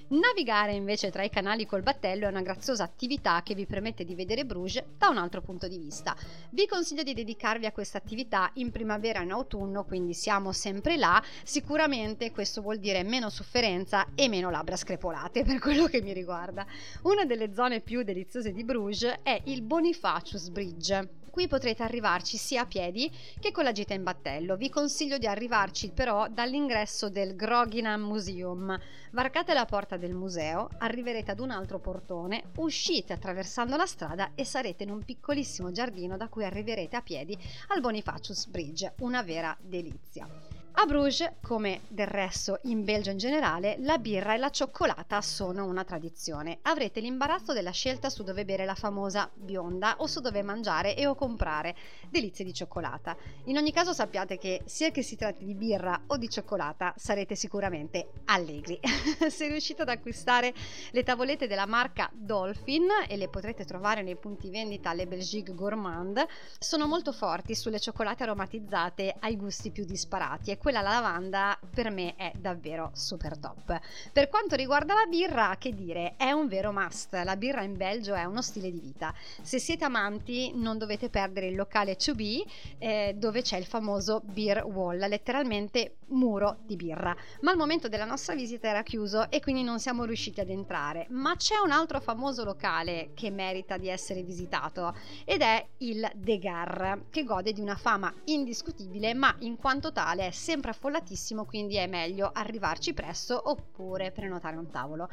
Navigare 0.10 0.74
invece 0.74 1.10
tra 1.10 1.24
i 1.24 1.30
canali 1.30 1.66
col 1.66 1.82
battello 1.82 2.26
è 2.26 2.30
una 2.30 2.42
graziosa 2.42 2.84
attività 2.84 3.42
che 3.44 3.56
vi 3.56 3.66
permette 3.66 4.04
di 4.04 4.16
vedere 4.16 4.46
Bruges 4.46 4.84
da 4.98 5.10
un 5.10 5.18
altro 5.18 5.42
punto 5.42 5.68
di 5.68 5.78
vista. 5.78 6.16
Vi 6.50 6.68
consiglio 6.68 7.04
di 7.04 7.14
dedicarvi 7.14 7.66
a 7.66 7.72
questa 7.72 7.98
attività 7.98 8.52
in 8.56 8.72
primavera 8.72 9.20
e 9.20 9.24
in 9.24 9.32
autunno, 9.32 9.84
quindi 9.94 10.16
siamo 10.16 10.52
sempre 10.54 10.98
là. 10.98 11.22
Sicuramente 11.44 12.32
questo 12.32 12.64
vuol 12.64 12.80
dire 12.80 13.04
meno 13.04 13.30
sofferenza 13.30 14.08
e 14.16 14.28
meno 14.28 14.50
labbra 14.50 14.76
screpolate 14.76 15.44
per 15.46 15.60
quello 15.60 15.86
che 15.86 16.02
mi 16.02 16.14
riguarda. 16.14 16.66
Una 17.04 17.26
delle 17.26 17.54
zone 17.54 17.80
più 17.80 18.02
deliziose 18.02 18.52
di 18.52 18.64
Bruges 18.64 19.20
è 19.22 19.40
il 19.46 19.62
Bonifacius 19.62 20.50
Bridge 20.50 21.22
Qui 21.34 21.48
potrete 21.48 21.82
arrivarci 21.82 22.38
sia 22.38 22.62
a 22.62 22.66
piedi 22.68 23.12
che 23.40 23.52
con 23.52 23.64
la 23.64 23.72
gita 23.72 23.96
in 23.96 24.04
battello. 24.04 24.56
Vi 24.56 24.70
consiglio 24.70 25.18
di 25.18 25.26
arrivarci 25.26 25.90
però 25.90 26.28
dall'ingresso 26.30 27.10
del 27.10 27.36
Groginam 27.36 28.04
Museum. 28.04 28.80
Varcate 29.14 29.56
la 29.56 29.66
porta 29.66 29.98
del 29.98 30.14
museo, 30.14 30.70
arriverete 30.78 31.32
ad 31.32 31.40
un 31.40 31.50
altro 31.50 31.80
portone, 31.80 32.52
uscite 32.58 33.14
attraversando 33.14 33.76
la 33.76 33.88
strada 33.88 34.34
e 34.36 34.46
sarete 34.46 34.84
in 34.84 34.92
un 34.92 35.04
piccolissimo 35.04 35.72
giardino 35.72 36.18
da 36.18 36.28
cui 36.28 36.46
arriverete 36.46 36.96
a 36.96 37.02
piedi 37.02 37.36
al 37.70 37.82
Bonifacius 37.82 38.46
Bridge, 38.46 38.94
una 39.00 39.24
vera 39.24 39.58
delizia 39.60 39.83
delizia. 39.84 40.53
A 40.76 40.86
Bruges, 40.86 41.34
come 41.42 41.82
del 41.88 42.08
resto 42.08 42.60
in 42.64 42.84
Belgio 42.84 43.12
in 43.12 43.18
generale, 43.18 43.76
la 43.82 44.00
birra 44.00 44.34
e 44.34 44.38
la 44.38 44.50
cioccolata 44.50 45.22
sono 45.22 45.66
una 45.66 45.84
tradizione. 45.84 46.58
Avrete 46.64 47.00
l'imbarazzo 47.00 47.54
della 47.54 47.70
scelta 47.70 48.10
su 48.10 48.24
dove 48.24 48.44
bere 48.44 48.66
la 48.66 48.74
famosa 48.74 49.30
bionda 49.34 49.98
o 50.00 50.08
su 50.08 50.20
dove 50.20 50.42
mangiare 50.42 50.98
e 50.98 51.06
o 51.06 51.14
comprare 51.14 51.76
delizie 52.10 52.44
di 52.44 52.54
cioccolata. 52.54 53.16
In 53.46 53.58
ogni 53.58 53.72
caso 53.72 53.94
sappiate 53.94 54.40
che 54.40 54.62
sia 54.66 54.90
che 54.90 55.04
si 55.04 55.16
tratti 55.16 55.46
di 55.46 55.54
birra 55.54 56.02
o 56.08 56.18
di 56.18 56.28
cioccolata 56.28 56.94
sarete 56.98 57.36
sicuramente 57.36 58.10
allegri. 58.26 58.80
Se 59.30 59.48
riuscite 59.48 59.84
ad 59.84 59.90
acquistare 59.90 60.54
le 60.90 61.04
tavolette 61.04 61.48
della 61.48 61.68
marca 61.68 62.10
Dolphin 62.12 62.88
e 63.08 63.16
le 63.16 63.30
potrete 63.30 63.64
trovare 63.64 64.02
nei 64.02 64.18
punti 64.18 64.50
vendita 64.50 64.92
Le 64.94 65.06
Belgique 65.06 65.54
Gourmand, 65.54 66.26
sono 66.58 66.88
molto 66.88 67.12
forti 67.12 67.54
sulle 67.54 67.80
cioccolate 67.80 68.24
aromatizzate 68.24 69.16
ai 69.20 69.38
gusti 69.38 69.70
più 69.70 69.86
disparati 69.86 70.50
e 70.50 70.58
quella 70.64 70.80
alla 70.80 70.92
lavanda 70.92 71.60
per 71.74 71.90
me 71.92 72.16
è 72.16 72.32
davvero 72.38 72.92
super 72.94 73.38
top. 73.38 73.78
Per 74.14 74.30
quanto 74.30 74.56
riguarda 74.56 74.94
la 74.94 75.06
birra, 75.10 75.58
che 75.60 75.74
dire, 75.74 76.14
è 76.16 76.32
un 76.32 76.48
vero 76.48 76.72
must. 76.72 77.14
La 77.26 77.36
birra 77.36 77.64
in 77.64 77.76
Belgio 77.76 78.14
è 78.14 78.24
uno 78.24 78.42
stile 78.42 78.72
di 78.72 78.80
vita. 78.80 79.14
Se 79.42 79.60
siete 79.60 79.84
amanti 79.84 80.54
non 80.56 80.78
dovete 80.78 81.10
perdere 81.10 81.48
il 81.48 81.56
locale 81.56 81.98
2B 81.98 82.44
eh, 82.78 83.14
dove 83.18 83.42
c'è 83.42 83.58
il 83.58 83.66
famoso 83.66 84.22
beer 84.24 84.64
wall, 84.64 85.06
letteralmente 85.06 85.98
muro 86.14 86.60
di 86.66 86.78
birra. 86.78 87.14
Ma 87.42 87.52
al 87.52 87.58
momento 87.58 87.90
della 87.90 88.06
nostra 88.06 88.34
visita 88.34 88.70
era 88.70 88.84
chiuso 88.84 89.30
e 89.30 89.42
quindi 89.42 89.64
non 89.64 89.82
siamo 89.82 90.06
riusciti 90.06 90.40
ad 90.40 90.50
entrare. 90.50 91.08
Ma 91.10 91.36
c'è 91.36 91.56
un 91.62 91.72
altro 91.72 92.00
famoso 92.00 92.46
locale 92.46 93.10
che 93.14 93.30
merita 93.32 93.76
di 93.76 93.90
essere 93.90 94.24
visitato 94.24 94.96
ed 95.26 95.42
è 95.42 95.66
il 95.80 96.10
Degar, 96.16 97.02
che 97.10 97.26
gode 97.26 97.52
di 97.52 97.60
una 97.60 97.76
fama 97.76 98.14
indiscutibile, 98.26 99.14
ma 99.14 99.36
in 99.40 99.58
quanto 99.58 99.92
tale 99.92 100.28
è 100.28 100.32
sempre 100.32 100.52
sempre 100.54 100.70
affollatissimo, 100.70 101.46
quindi 101.46 101.78
è 101.78 101.88
meglio 101.88 102.30
arrivarci 102.32 102.94
presto 102.94 103.50
oppure 103.50 104.12
prenotare 104.12 104.56
un 104.56 104.70
tavolo. 104.70 105.10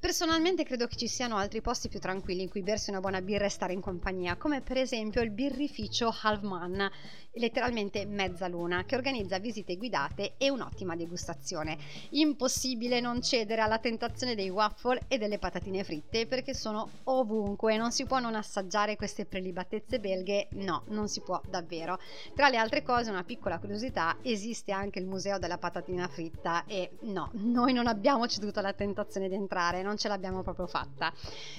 Personalmente 0.00 0.64
credo 0.64 0.88
che 0.88 0.96
ci 0.96 1.06
siano 1.06 1.36
altri 1.36 1.60
posti 1.60 1.88
più 1.88 2.00
tranquilli 2.00 2.42
in 2.42 2.48
cui 2.48 2.62
bersi 2.62 2.90
una 2.90 2.98
buona 2.98 3.22
birra 3.22 3.44
e 3.44 3.50
stare 3.50 3.72
in 3.72 3.80
compagnia, 3.80 4.36
come 4.36 4.60
per 4.60 4.76
esempio 4.76 5.22
il 5.22 5.30
birrificio 5.30 6.12
Halfman, 6.22 6.90
letteralmente 7.34 8.04
mezzaluna, 8.04 8.84
che 8.84 8.96
organizza 8.96 9.38
visite 9.38 9.76
guidate 9.76 10.34
e 10.38 10.50
un'ottima 10.50 10.96
degustazione. 10.96 11.78
Impossibile 12.10 12.98
non 12.98 13.22
cedere 13.22 13.60
alla 13.60 13.78
tentazione 13.78 14.34
dei 14.34 14.50
waffle 14.50 15.02
e 15.06 15.18
delle 15.18 15.38
patatine 15.38 15.84
fritte 15.84 16.26
perché 16.26 16.52
sono 16.52 16.88
ovunque, 17.04 17.76
non 17.76 17.92
si 17.92 18.04
può 18.04 18.18
non 18.18 18.34
assaggiare 18.34 18.96
queste 18.96 19.24
prelibatezze 19.24 20.00
belghe, 20.00 20.48
no, 20.54 20.82
non 20.88 21.06
si 21.06 21.20
può 21.20 21.40
davvero. 21.48 21.98
Tra 22.34 22.48
le 22.48 22.56
altre 22.56 22.82
cose, 22.82 23.10
una 23.10 23.22
piccola 23.22 23.60
curiosità, 23.60 24.16
esiste 24.22 24.71
anche 24.72 24.98
il 24.98 25.06
museo 25.06 25.38
della 25.38 25.58
patatina 25.58 26.08
fritta 26.08 26.64
e 26.66 26.98
no, 27.02 27.30
noi 27.34 27.72
non 27.72 27.86
abbiamo 27.86 28.26
ceduto 28.26 28.58
alla 28.58 28.72
tentazione 28.72 29.28
di 29.28 29.34
entrare, 29.34 29.82
non 29.82 29.96
ce 29.96 30.08
l'abbiamo 30.08 30.42
proprio 30.42 30.66
fatta. 30.66 31.12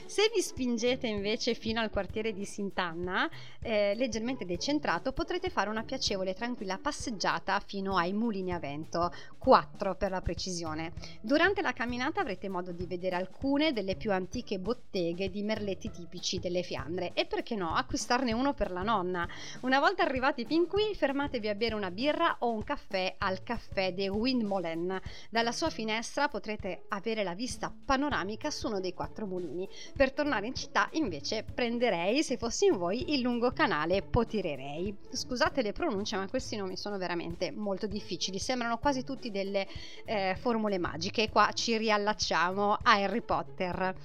Se 0.05 0.32
vi 0.34 0.41
spingete 0.41 1.08
invece 1.08 1.53
fino 1.53 1.79
al 1.79 1.89
quartiere 1.89 2.34
di 2.34 2.46
Sint'Anna, 2.46 3.29
eh, 3.62 3.93
leggermente 3.96 4.46
decentrato, 4.46 5.12
potrete 5.12 5.50
fare 5.50 5.70
una 5.70 5.84
piacevole 5.84 6.32
e 6.32 6.34
tranquilla 6.34 6.77
passeggiata 6.77 7.60
fino 7.60 7.98
ai 7.98 8.13
mulini 8.13 8.53
a 8.53 8.60
vento, 8.60 9.12
4 9.38 9.96
per 9.96 10.12
la 10.12 10.22
precisione. 10.22 10.93
Durante 11.22 11.62
la 11.62 11.74
camminata 11.74 12.22
avrete 12.22 12.50
modo 12.50 12.72
di 12.72 12.86
vedere 12.86 13.15
alcune 13.15 13.74
delle 13.74 13.96
più 13.96 14.12
antiche 14.12 14.60
botteghe 14.60 15.29
di 15.29 15.43
merletti 15.43 15.89
tipici 15.89 16.39
delle 16.39 16.63
Fiandre 16.63 17.13
e 17.13 17.25
perché 17.25 17.55
no, 17.55 17.74
acquistarne 17.74 18.32
uno 18.34 18.53
per 18.53 18.72
la 18.72 18.84
nonna. 18.84 19.27
Una 19.62 19.79
volta 19.79 20.03
arrivati 20.03 20.46
fin 20.46 20.67
qui, 20.67 20.93
fermatevi 20.96 21.48
a 21.48 21.55
bere 21.55 21.75
una 21.75 21.91
birra 21.91 22.38
o 22.39 22.51
un 22.51 22.63
caffè 22.63 23.02
al 23.17 23.43
caffè 23.43 23.93
de 23.93 24.07
Windmolen. 24.10 25.00
Dalla 25.29 25.51
sua 25.51 25.69
finestra 25.69 26.27
potrete 26.27 26.86
avere 26.89 27.24
la 27.24 27.33
vista 27.33 27.74
panoramica 27.86 28.51
su 28.51 28.67
uno 28.67 28.79
dei 28.79 28.93
quattro 28.93 29.25
mulini. 29.25 29.67
Per 29.95 30.12
tornare 30.13 30.48
in 30.48 30.55
città, 30.55 30.89
invece, 30.93 31.43
prenderei, 31.43 32.24
se 32.24 32.38
fossi 32.38 32.65
in 32.65 32.77
voi, 32.77 33.13
il 33.13 33.22
lungo 33.22 33.51
canale 33.51 34.01
Potirerei. 34.01 34.95
Scusate 35.12 35.62
le 35.62 35.72
pronunce, 35.72 36.17
ma 36.17 36.27
questi 36.27 36.55
nomi 36.55 36.77
sono 36.77 36.98
veramente 36.98 37.51
molto 37.51 37.88
difficili. 37.88 38.39
Sembrano 38.39 38.77
quasi 38.77 39.03
tutti 39.03 39.31
delle 39.31 39.67
eh, 40.05 40.36
formule 40.39 40.77
magiche. 40.77 41.29
Qua 41.29 41.51
ci 41.53 41.77
riallacciamo 41.77 42.74
a 42.74 42.91
Harry 42.93 43.22
Potter. 43.22 43.95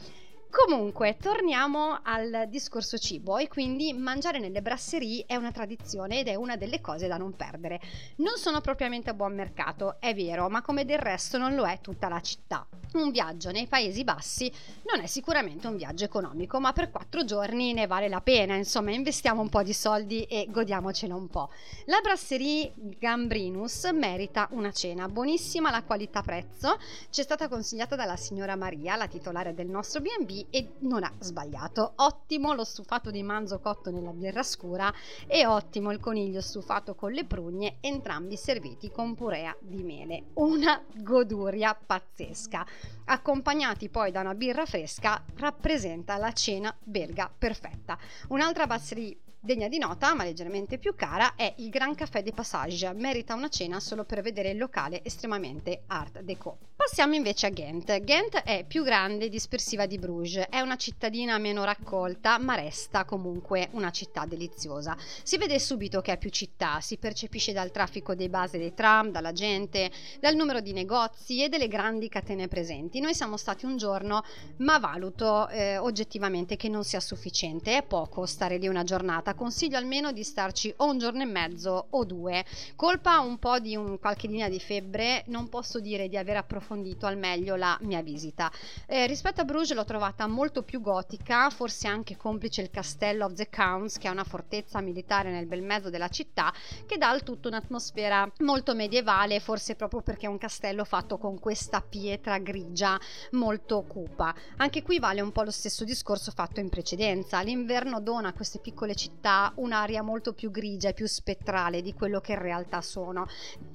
Comunque, 0.50 1.16
torniamo 1.20 2.00
al 2.02 2.46
discorso 2.48 2.96
cibo 2.96 3.36
e 3.36 3.48
quindi 3.48 3.92
mangiare 3.92 4.38
nelle 4.38 4.62
brasserie 4.62 5.24
è 5.26 5.36
una 5.36 5.52
tradizione 5.52 6.20
ed 6.20 6.28
è 6.28 6.36
una 6.36 6.56
delle 6.56 6.80
cose 6.80 7.06
da 7.06 7.18
non 7.18 7.36
perdere. 7.36 7.80
Non 8.16 8.36
sono 8.36 8.62
propriamente 8.62 9.10
a 9.10 9.14
buon 9.14 9.34
mercato, 9.34 9.96
è 10.00 10.14
vero, 10.14 10.48
ma 10.48 10.62
come 10.62 10.86
del 10.86 10.98
resto 10.98 11.36
non 11.36 11.54
lo 11.54 11.66
è 11.66 11.80
tutta 11.82 12.08
la 12.08 12.20
città. 12.20 12.66
Un 12.94 13.10
viaggio 13.10 13.50
nei 13.50 13.66
Paesi 13.66 14.04
Bassi 14.04 14.50
non 14.90 15.04
è 15.04 15.06
sicuramente 15.06 15.66
un 15.66 15.76
viaggio 15.76 16.04
economico, 16.04 16.58
ma 16.58 16.72
per 16.72 16.90
quattro 16.90 17.24
giorni 17.24 17.74
ne 17.74 17.86
vale 17.86 18.08
la 18.08 18.22
pena, 18.22 18.54
insomma, 18.54 18.90
investiamo 18.90 19.42
un 19.42 19.50
po' 19.50 19.62
di 19.62 19.74
soldi 19.74 20.24
e 20.24 20.46
godiamocelo 20.48 21.14
un 21.14 21.28
po'. 21.28 21.50
La 21.84 22.00
brasserie 22.02 22.72
Gambrinus 22.74 23.90
merita 23.92 24.48
una 24.52 24.72
cena, 24.72 25.08
buonissima 25.08 25.70
la 25.70 25.82
qualità-prezzo, 25.82 26.78
ci 27.10 27.20
è 27.20 27.24
stata 27.24 27.48
consigliata 27.48 27.96
dalla 27.96 28.16
signora 28.16 28.56
Maria, 28.56 28.96
la 28.96 29.06
titolare 29.06 29.52
del 29.52 29.68
nostro 29.68 30.00
B&B 30.00 30.37
e 30.50 30.74
non 30.80 31.04
ha 31.04 31.12
sbagliato. 31.18 31.92
Ottimo 31.96 32.54
lo 32.54 32.64
stufato 32.64 33.10
di 33.10 33.22
manzo 33.22 33.58
cotto 33.58 33.90
nella 33.90 34.12
birra 34.12 34.42
scura 34.42 34.92
e 35.26 35.46
ottimo 35.46 35.92
il 35.92 36.00
coniglio 36.00 36.40
stufato 36.40 36.94
con 36.94 37.12
le 37.12 37.24
prugne, 37.24 37.76
entrambi 37.80 38.36
serviti 38.36 38.90
con 38.90 39.14
purea 39.14 39.56
di 39.60 39.82
mele. 39.82 40.24
Una 40.34 40.82
goduria 40.94 41.74
pazzesca. 41.74 42.66
Accompagnati 43.06 43.88
poi 43.88 44.10
da 44.10 44.20
una 44.20 44.34
birra 44.34 44.66
fresca, 44.66 45.24
rappresenta 45.36 46.16
la 46.16 46.32
cena 46.32 46.74
belga 46.82 47.30
perfetta. 47.36 47.98
Un'altra 48.28 48.66
brasserie 48.66 49.18
Degna 49.40 49.68
di 49.68 49.78
nota, 49.78 50.14
ma 50.14 50.24
leggermente 50.24 50.78
più 50.78 50.96
cara, 50.96 51.36
è 51.36 51.54
il 51.58 51.70
Gran 51.70 51.94
Café 51.94 52.22
de 52.22 52.32
Passage. 52.32 52.92
Merita 52.94 53.34
una 53.34 53.48
cena 53.48 53.78
solo 53.78 54.04
per 54.04 54.20
vedere 54.20 54.50
il 54.50 54.58
locale 54.58 55.04
estremamente 55.04 55.84
art 55.86 56.20
déco. 56.22 56.67
Passiamo 56.88 57.14
invece 57.14 57.44
a 57.44 57.50
Ghent. 57.50 58.02
Ghent 58.02 58.42
è 58.44 58.64
più 58.66 58.82
grande 58.82 59.26
e 59.26 59.28
dispersiva 59.28 59.84
di 59.84 59.98
Bruges. 59.98 60.46
È 60.48 60.60
una 60.60 60.76
cittadina 60.76 61.36
meno 61.36 61.62
raccolta, 61.62 62.38
ma 62.38 62.54
resta 62.54 63.04
comunque 63.04 63.68
una 63.72 63.90
città 63.90 64.24
deliziosa. 64.24 64.96
Si 65.22 65.36
vede 65.36 65.58
subito 65.60 66.00
che 66.00 66.12
è 66.12 66.18
più 66.18 66.30
città, 66.30 66.80
si 66.80 66.96
percepisce 66.96 67.52
dal 67.52 67.70
traffico 67.70 68.14
dei 68.14 68.30
base 68.30 68.56
dei 68.56 68.72
tram, 68.72 69.10
dalla 69.10 69.32
gente, 69.32 69.90
dal 70.18 70.34
numero 70.34 70.60
di 70.60 70.72
negozi 70.72 71.44
e 71.44 71.50
delle 71.50 71.68
grandi 71.68 72.08
catene 72.08 72.48
presenti. 72.48 73.00
Noi 73.00 73.14
siamo 73.14 73.36
stati 73.36 73.66
un 73.66 73.76
giorno, 73.76 74.24
ma 74.56 74.78
valuto 74.78 75.46
eh, 75.50 75.76
oggettivamente 75.76 76.56
che 76.56 76.70
non 76.70 76.84
sia 76.84 77.00
sufficiente. 77.00 77.76
È 77.76 77.82
poco 77.82 78.24
stare 78.24 78.56
lì 78.56 78.66
una 78.66 78.82
giornata 78.82 79.34
consiglio 79.34 79.76
almeno 79.76 80.10
di 80.10 80.24
starci 80.24 80.72
o 80.78 80.86
un 80.86 80.98
giorno 80.98 81.20
e 81.20 81.26
mezzo 81.26 81.88
o 81.90 82.04
due. 82.06 82.46
Colpa 82.76 83.20
un 83.20 83.38
po' 83.38 83.58
di 83.58 83.76
un, 83.76 83.98
qualche 83.98 84.26
linea 84.26 84.48
di 84.48 84.58
febbre, 84.58 85.24
non 85.26 85.50
posso 85.50 85.80
dire 85.80 86.08
di 86.08 86.16
aver 86.16 86.38
approfondito 86.38 86.76
al 87.00 87.16
meglio 87.16 87.56
la 87.56 87.76
mia 87.82 88.02
visita. 88.02 88.50
Eh, 88.86 89.06
rispetto 89.06 89.40
a 89.40 89.44
Bruges 89.44 89.74
l'ho 89.74 89.84
trovata 89.84 90.26
molto 90.26 90.62
più 90.62 90.80
gotica, 90.80 91.50
forse 91.50 91.88
anche 91.88 92.16
complice 92.16 92.62
il 92.62 92.70
Castello 92.70 93.26
of 93.26 93.34
the 93.34 93.48
Counts, 93.48 93.98
che 93.98 94.08
è 94.08 94.10
una 94.10 94.24
fortezza 94.24 94.80
militare 94.80 95.30
nel 95.30 95.46
bel 95.46 95.62
mezzo 95.62 95.90
della 95.90 96.08
città, 96.08 96.52
che 96.86 96.98
dà 96.98 97.08
al 97.08 97.22
tutto 97.22 97.48
un'atmosfera 97.48 98.30
molto 98.40 98.74
medievale, 98.74 99.40
forse 99.40 99.74
proprio 99.74 100.00
perché 100.02 100.26
è 100.26 100.28
un 100.28 100.38
castello 100.38 100.84
fatto 100.84 101.18
con 101.18 101.38
questa 101.38 101.80
pietra 101.80 102.38
grigia 102.38 102.98
molto 103.32 103.82
cupa. 103.82 104.34
Anche 104.56 104.82
qui 104.82 104.98
vale 104.98 105.20
un 105.20 105.32
po' 105.32 105.42
lo 105.42 105.50
stesso 105.50 105.84
discorso 105.84 106.30
fatto 106.30 106.60
in 106.60 106.68
precedenza. 106.68 107.40
L'inverno 107.40 108.00
dona 108.00 108.28
a 108.28 108.32
queste 108.32 108.58
piccole 108.58 108.94
città 108.94 109.52
un'aria 109.56 110.02
molto 110.02 110.32
più 110.32 110.50
grigia 110.50 110.90
e 110.90 110.94
più 110.94 111.06
spettrale 111.06 111.82
di 111.82 111.94
quello 111.94 112.20
che 112.20 112.32
in 112.32 112.38
realtà 112.38 112.80
sono. 112.80 113.26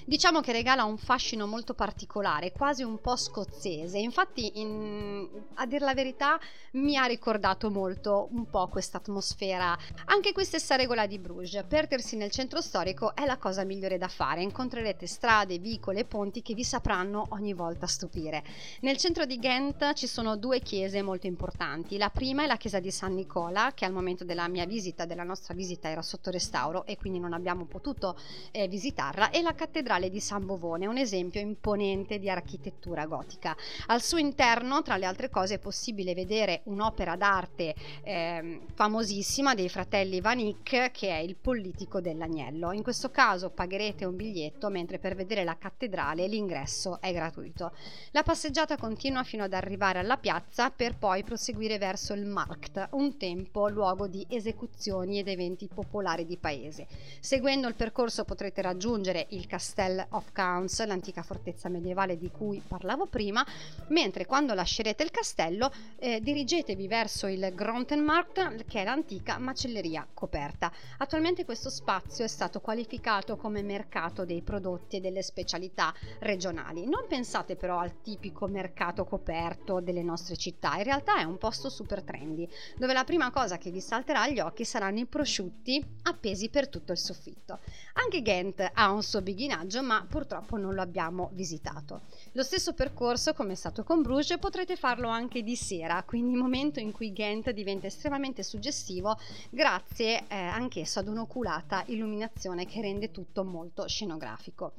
Diciamo 0.05 0.41
che 0.41 0.51
regala 0.51 0.83
un 0.83 0.98
fascino 0.98 1.48
molto 1.48 1.74
particolare, 1.74 2.51
quasi 2.51 2.83
un 2.83 2.92
po' 3.00 3.15
scozzese. 3.15 3.97
Infatti, 3.97 4.59
in, 4.59 5.27
a 5.55 5.65
dir 5.65 5.81
la 5.81 5.93
verità, 5.93 6.39
mi 6.73 6.97
ha 6.97 7.05
ricordato 7.05 7.69
molto 7.69 8.27
un 8.31 8.50
po' 8.50 8.67
questa 8.67 8.97
atmosfera. 8.97 9.77
Anche 10.05 10.31
qui 10.31 10.43
stessa 10.43 10.75
regola 10.75 11.05
di 11.05 11.19
Bruges, 11.19 11.63
perdersi 11.67 12.15
nel 12.15 12.31
centro 12.31 12.62
storico 12.62 13.15
è 13.15 13.25
la 13.25 13.38
cosa 13.38 13.63
migliore 13.63 13.97
da 13.97 14.07
fare. 14.07 14.41
Incontrerete 14.41 15.07
strade, 15.07 15.59
vicole 15.59 16.01
e 16.01 16.05
ponti 16.05 16.41
che 16.41 16.53
vi 16.53 16.63
sapranno 16.63 17.27
ogni 17.29 17.53
volta 17.53 17.88
stupire. 17.88 18.43
Nel 18.81 18.97
centro 18.97 19.25
di 19.25 19.38
Ghent 19.38 19.93
ci 19.93 20.07
sono 20.07 20.35
due 20.35 20.59
chiese 20.59 21.01
molto 21.01 21.27
importanti. 21.27 21.97
La 21.97 22.09
prima 22.09 22.43
è 22.43 22.47
la 22.47 22.57
chiesa 22.57 22.79
di 22.79 22.91
San 22.91 23.13
Nicola, 23.13 23.71
che 23.73 23.85
al 23.85 23.93
momento 23.93 24.23
della 24.23 24.47
mia 24.47 24.65
visita 24.65 25.05
della 25.05 25.23
nostra 25.23 25.53
visita 25.53 25.89
era 25.89 26.01
sotto 26.01 26.29
restauro 26.31 26.85
e 26.85 26.97
quindi 26.97 27.19
non 27.19 27.33
abbiamo 27.33 27.65
potuto 27.65 28.17
eh, 28.51 28.67
visitarla, 28.67 29.29
e 29.29 29.41
la 29.41 29.53
cattedrale 29.53 30.09
di 30.09 30.19
San 30.19 30.45
Bovone, 30.45 30.88
un 30.88 30.97
esempio 30.97 31.39
imponente 31.39 32.19
di 32.19 32.29
architettura 32.29 32.72
architettura 32.73 33.05
gotica. 33.05 33.55
Al 33.87 34.01
suo 34.01 34.17
interno, 34.17 34.81
tra 34.81 34.97
le 34.97 35.05
altre 35.05 35.29
cose, 35.29 35.55
è 35.55 35.59
possibile 35.59 36.13
vedere 36.13 36.61
un'opera 36.65 37.15
d'arte 37.15 37.75
eh, 38.03 38.61
famosissima 38.73 39.53
dei 39.53 39.69
fratelli 39.69 40.19
Van 40.19 40.39
Eyck, 40.39 40.91
che 40.91 41.09
è 41.09 41.19
il 41.19 41.35
Politico 41.35 42.01
dell'Agnello. 42.01 42.71
In 42.71 42.83
questo 42.83 43.11
caso 43.11 43.49
pagherete 43.49 44.05
un 44.05 44.15
biglietto, 44.15 44.69
mentre 44.69 44.99
per 44.99 45.15
vedere 45.15 45.43
la 45.43 45.57
cattedrale 45.57 46.27
l'ingresso 46.27 46.99
è 46.99 47.13
gratuito. 47.13 47.71
La 48.11 48.23
passeggiata 48.23 48.77
continua 48.77 49.23
fino 49.23 49.43
ad 49.43 49.53
arrivare 49.53 49.99
alla 49.99 50.17
piazza 50.17 50.71
per 50.71 50.97
poi 50.97 51.23
proseguire 51.23 51.77
verso 51.77 52.13
il 52.13 52.25
Markt, 52.25 52.89
un 52.91 53.17
tempo 53.17 53.69
luogo 53.69 54.07
di 54.07 54.25
esecuzioni 54.29 55.19
ed 55.19 55.27
eventi 55.27 55.69
popolari 55.73 56.25
di 56.25 56.37
paese. 56.37 56.87
Seguendo 57.19 57.67
il 57.67 57.75
percorso 57.75 58.23
potrete 58.23 58.61
raggiungere 58.61 59.27
il 59.29 59.47
Castle 59.47 60.07
of 60.11 60.31
Counts, 60.33 60.85
l'antica 60.85 61.21
fortezza 61.21 61.69
medievale 61.69 62.17
di 62.17 62.29
cui 62.31 62.61
parlavo 62.67 63.05
prima, 63.05 63.46
mentre 63.88 64.25
quando 64.25 64.53
lascerete 64.53 65.03
il 65.03 65.12
castello 65.12 65.72
eh, 65.98 66.20
dirigetevi 66.22 66.88
verso 66.88 67.27
il 67.27 67.51
Grontenmarkt, 67.53 68.65
che 68.65 68.82
è 68.82 68.84
l'antica 68.84 69.38
macelleria 69.38 70.08
coperta. 70.13 70.72
Attualmente 70.98 71.46
questo 71.46 71.70
spazio 71.70 72.24
è 72.25 72.27
stato 72.27 72.60
qualificato 72.60 73.38
come 73.38 73.62
mercato 73.62 74.25
dei 74.25 74.41
prodotti 74.41 74.98
e 74.98 75.00
delle 75.01 75.22
specialità 75.22 75.93
regionali. 76.20 76.86
Non 76.86 77.05
pensate 77.08 77.55
però 77.55 77.79
al 77.79 78.01
tipico 78.01 78.48
mercato 78.48 79.05
coperto 79.05 79.79
delle 79.79 80.03
nostre 80.03 80.36
città, 80.36 80.75
in 80.77 80.84
realtà 80.84 81.17
è 81.17 81.24
un 81.24 81.38
posto 81.38 81.70
super 81.70 82.01
trendy, 82.03 82.48
dove 82.77 82.93
la 82.93 83.03
prima 83.03 83.32
cosa 83.32 83.58
che 83.58 83.72
vi 83.72 83.82
salterà 83.82 84.22
agli 84.22 84.39
occhi 84.39 84.65
saranno 84.65 85.00
i 85.00 85.05
prosciutti 85.05 85.84
appesi 86.03 86.50
per 86.50 86.70
tutto 86.70 86.91
il 86.91 86.98
soffitto. 86.98 87.60
Anche 87.93 88.22
Ghent 88.22 88.72
ha 88.74 88.91
un 88.91 89.03
suo 89.03 89.22
beghinaggio, 89.22 89.82
ma 89.84 90.05
purtroppo 90.08 90.58
non 90.58 90.74
lo 90.74 90.82
abbiamo 90.82 91.29
visitato. 91.34 92.01
Lo 92.34 92.43
stesso 92.53 92.74
percorso, 92.74 93.33
come 93.33 93.53
è 93.53 93.55
stato 93.55 93.83
con 93.83 94.03
Bruges, 94.03 94.38
potrete 94.38 94.75
farlo 94.75 95.07
anche 95.07 95.41
di 95.41 95.55
sera, 95.55 96.03
quindi 96.03 96.36
momento 96.36 96.79
in 96.79 96.91
cui 96.91 97.12
Ghent 97.12 97.50
diventa 97.50 97.88
estremamente 97.88 98.43
suggestivo 98.43 99.17
grazie 99.50 100.25
eh, 100.27 100.36
anch'esso 100.36 101.00
ad 101.00 101.07
un'oculata 101.07 101.83
illuminazione 101.88 102.67
che 102.67 102.79
rende 102.79 103.10
tutto 103.10 103.43
molto 103.43 103.88
scenografico. 103.88 104.74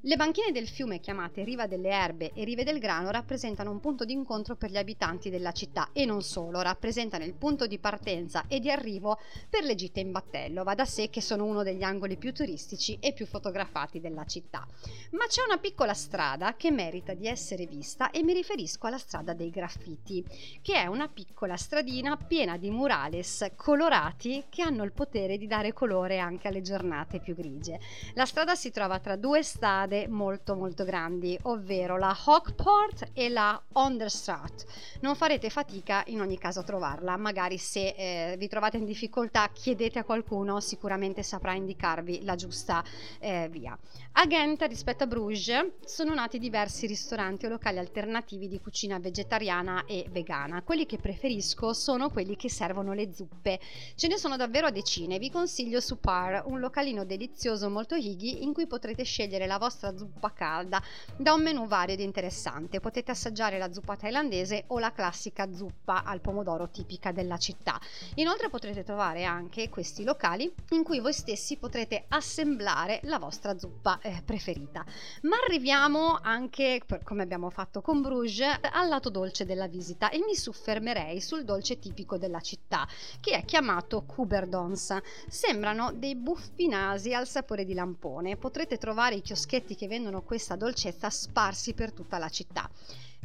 Le 0.00 0.16
banchine 0.16 0.52
del 0.52 0.68
fiume 0.68 1.00
chiamate 1.00 1.44
Riva 1.44 1.66
delle 1.66 1.90
Erbe 1.90 2.32
e 2.32 2.44
Rive 2.44 2.64
del 2.64 2.78
Grano 2.78 3.10
rappresentano 3.10 3.70
un 3.70 3.80
punto 3.80 4.06
di 4.06 4.14
incontro 4.14 4.56
per 4.56 4.70
gli 4.70 4.78
abitanti 4.78 5.28
della 5.28 5.52
città 5.52 5.90
e 5.92 6.06
non 6.06 6.22
solo, 6.22 6.62
rappresentano 6.62 7.24
il 7.24 7.34
punto 7.34 7.66
di 7.66 7.78
partenza 7.78 8.44
e 8.48 8.58
di 8.58 8.70
arrivo 8.70 9.18
per 9.50 9.64
le 9.64 9.74
gite 9.74 10.00
in 10.00 10.12
battello. 10.12 10.64
Va 10.64 10.74
da 10.74 10.86
sé 10.86 11.10
che 11.10 11.20
sono 11.20 11.44
uno 11.44 11.62
degli 11.62 11.82
angoli 11.82 12.16
più 12.16 12.32
turistici 12.32 12.96
e 13.00 13.12
più 13.12 13.26
fotografati 13.26 14.00
della 14.00 14.24
città. 14.24 14.66
Ma 15.10 15.26
c'è 15.26 15.42
una 15.44 15.58
piccola 15.58 15.92
strada 15.92 16.54
che 16.56 16.70
merita 16.70 17.16
di 17.17 17.17
essere 17.26 17.66
vista 17.66 18.10
e 18.10 18.22
mi 18.22 18.32
riferisco 18.32 18.86
alla 18.86 18.98
strada 18.98 19.32
dei 19.32 19.50
graffiti, 19.50 20.24
che 20.62 20.74
è 20.74 20.86
una 20.86 21.08
piccola 21.08 21.56
stradina 21.56 22.16
piena 22.16 22.56
di 22.56 22.70
murales 22.70 23.50
colorati 23.56 24.44
che 24.48 24.62
hanno 24.62 24.84
il 24.84 24.92
potere 24.92 25.36
di 25.36 25.46
dare 25.46 25.72
colore 25.72 26.18
anche 26.18 26.48
alle 26.48 26.62
giornate 26.62 27.18
più 27.18 27.34
grigie. 27.34 27.80
La 28.14 28.24
strada 28.24 28.54
si 28.54 28.70
trova 28.70 28.98
tra 29.00 29.16
due 29.16 29.42
strade 29.42 30.06
molto 30.06 30.54
molto 30.54 30.84
grandi, 30.84 31.38
ovvero 31.42 31.96
la 31.96 32.16
Hawkport 32.24 33.10
e 33.12 33.28
la 33.28 33.60
Onderstraat. 33.72 34.64
Non 35.00 35.16
farete 35.16 35.50
fatica 35.50 36.02
in 36.06 36.20
ogni 36.20 36.38
caso 36.38 36.60
a 36.60 36.64
trovarla, 36.64 37.16
magari 37.16 37.58
se 37.58 37.94
eh, 37.96 38.36
vi 38.38 38.48
trovate 38.48 38.76
in 38.76 38.84
difficoltà 38.84 39.48
chiedete 39.52 39.98
a 39.98 40.04
qualcuno, 40.04 40.60
sicuramente 40.60 41.22
saprà 41.22 41.54
indicarvi 41.54 42.24
la 42.24 42.36
giusta 42.36 42.84
eh, 43.18 43.48
via. 43.50 43.76
A 44.12 44.26
Ghent 44.26 44.62
rispetto 44.62 45.04
a 45.04 45.06
Bruges 45.06 45.72
sono 45.84 46.14
nati 46.14 46.38
diversi 46.38 46.86
ristoranti 46.86 47.06
o 47.14 47.48
locali 47.48 47.78
alternativi 47.78 48.48
di 48.48 48.60
cucina 48.60 48.98
vegetariana 48.98 49.84
e 49.86 50.06
vegana. 50.10 50.62
Quelli 50.62 50.86
che 50.86 50.98
preferisco 50.98 51.72
sono 51.72 52.10
quelli 52.10 52.36
che 52.36 52.50
servono 52.50 52.92
le 52.92 53.12
zuppe. 53.12 53.60
Ce 53.94 54.08
ne 54.08 54.16
sono 54.16 54.36
davvero 54.36 54.70
decine. 54.70 55.18
Vi 55.18 55.30
consiglio 55.30 55.80
Supar, 55.80 56.44
un 56.46 56.60
localino 56.60 57.04
delizioso 57.04 57.70
molto 57.70 57.94
higgy 57.94 58.42
in 58.42 58.52
cui 58.52 58.66
potrete 58.66 59.04
scegliere 59.04 59.46
la 59.46 59.58
vostra 59.58 59.96
zuppa 59.96 60.32
calda 60.32 60.82
da 61.16 61.32
un 61.32 61.42
menù 61.42 61.66
vario 61.66 61.94
ed 61.94 62.00
interessante. 62.00 62.80
Potete 62.80 63.10
assaggiare 63.10 63.58
la 63.58 63.72
zuppa 63.72 63.96
thailandese 63.96 64.64
o 64.68 64.78
la 64.78 64.92
classica 64.92 65.52
zuppa 65.52 66.02
al 66.04 66.20
pomodoro 66.20 66.68
tipica 66.70 67.12
della 67.12 67.38
città. 67.38 67.80
Inoltre 68.16 68.48
potrete 68.48 68.84
trovare 68.84 69.24
anche 69.24 69.68
questi 69.68 70.04
locali 70.04 70.52
in 70.70 70.82
cui 70.82 71.00
voi 71.00 71.12
stessi 71.12 71.56
potrete 71.56 72.04
assemblare 72.08 73.00
la 73.04 73.18
vostra 73.18 73.58
zuppa 73.58 73.98
eh, 74.00 74.22
preferita. 74.24 74.84
Ma 75.22 75.36
arriviamo 75.46 76.18
anche, 76.20 76.80
come 77.02 77.22
abbiamo 77.22 77.50
fatto 77.50 77.80
con 77.80 78.00
Bruges, 78.00 78.58
al 78.72 78.88
lato 78.88 79.10
dolce 79.10 79.44
della 79.44 79.66
visita 79.66 80.10
e 80.10 80.18
mi 80.18 80.34
soffermerei 80.34 81.20
sul 81.20 81.44
dolce 81.44 81.78
tipico 81.78 82.18
della 82.18 82.40
città, 82.40 82.86
che 83.20 83.32
è 83.32 83.44
chiamato 83.44 84.02
Kuberdons. 84.02 84.96
Sembrano 85.28 85.92
dei 85.92 86.14
buffi 86.14 86.68
nasi 86.68 87.14
al 87.14 87.26
sapore 87.26 87.64
di 87.64 87.74
lampone. 87.74 88.36
Potrete 88.36 88.78
trovare 88.78 89.16
i 89.16 89.22
chioschetti 89.22 89.74
che 89.74 89.88
vendono 89.88 90.22
questa 90.22 90.56
dolcezza 90.56 91.10
sparsi 91.10 91.74
per 91.74 91.92
tutta 91.92 92.18
la 92.18 92.28
città. 92.28 92.68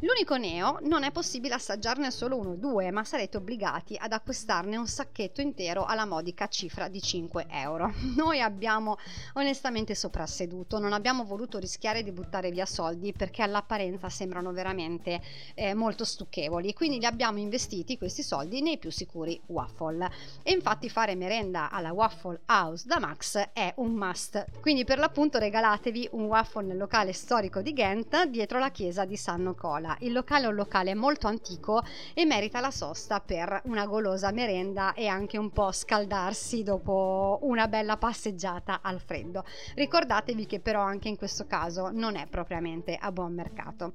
L'unico 0.04 0.36
neo 0.36 0.80
non 0.82 1.02
è 1.02 1.10
possibile 1.10 1.54
assaggiarne 1.54 2.10
solo 2.10 2.36
uno 2.36 2.50
o 2.50 2.56
due, 2.56 2.90
ma 2.90 3.04
sarete 3.04 3.38
obbligati 3.38 3.96
ad 3.98 4.12
acquistarne 4.12 4.76
un 4.76 4.86
sacchetto 4.86 5.40
intero 5.40 5.86
alla 5.86 6.04
modica 6.04 6.46
cifra 6.46 6.88
di 6.88 7.00
5 7.00 7.46
euro. 7.48 7.90
Noi 8.14 8.42
abbiamo 8.42 8.98
onestamente 9.32 9.94
soprasseduto, 9.94 10.78
non 10.78 10.92
abbiamo 10.92 11.24
voluto 11.24 11.56
rischiare 11.56 12.02
di 12.02 12.12
buttare 12.12 12.50
via 12.50 12.66
soldi 12.66 13.14
perché 13.14 13.40
all'apparenza 13.40 14.10
sembrano 14.10 14.52
veramente 14.52 15.22
eh, 15.54 15.72
molto 15.72 16.04
stucchevoli, 16.04 16.74
quindi 16.74 16.98
li 16.98 17.06
abbiamo 17.06 17.38
investiti 17.38 17.96
questi 17.96 18.22
soldi 18.22 18.60
nei 18.60 18.76
più 18.76 18.90
sicuri 18.90 19.40
waffle. 19.46 20.10
E 20.42 20.52
infatti 20.52 20.90
fare 20.90 21.14
merenda 21.14 21.70
alla 21.70 21.94
Waffle 21.94 22.42
House 22.48 22.86
da 22.86 22.98
Max 22.98 23.38
è 23.54 23.72
un 23.76 23.94
must, 23.94 24.60
quindi 24.60 24.84
per 24.84 24.98
l'appunto 24.98 25.38
regalatevi 25.38 26.10
un 26.12 26.24
waffle 26.24 26.64
nel 26.64 26.76
locale 26.76 27.14
storico 27.14 27.62
di 27.62 27.72
Ghent 27.72 28.24
dietro 28.26 28.58
la 28.58 28.70
chiesa 28.70 29.06
di 29.06 29.16
San 29.16 29.44
Nicola 29.44 29.92
Il 30.00 30.12
locale 30.12 30.44
è 30.44 30.48
un 30.48 30.54
locale 30.54 30.94
molto 30.94 31.26
antico 31.26 31.82
e 32.14 32.24
merita 32.24 32.60
la 32.60 32.70
sosta 32.70 33.20
per 33.20 33.62
una 33.64 33.86
golosa 33.86 34.30
merenda 34.32 34.94
e 34.94 35.06
anche 35.06 35.38
un 35.38 35.50
po' 35.50 35.72
scaldarsi 35.72 36.62
dopo 36.62 37.38
una 37.42 37.68
bella 37.68 37.96
passeggiata 37.96 38.80
al 38.82 39.00
freddo. 39.00 39.44
Ricordatevi 39.74 40.46
che 40.46 40.60
però 40.60 40.80
anche 40.80 41.08
in 41.08 41.16
questo 41.16 41.46
caso 41.46 41.90
non 41.90 42.16
è 42.16 42.26
propriamente 42.26 42.96
a 42.96 43.12
buon 43.12 43.34
mercato. 43.34 43.92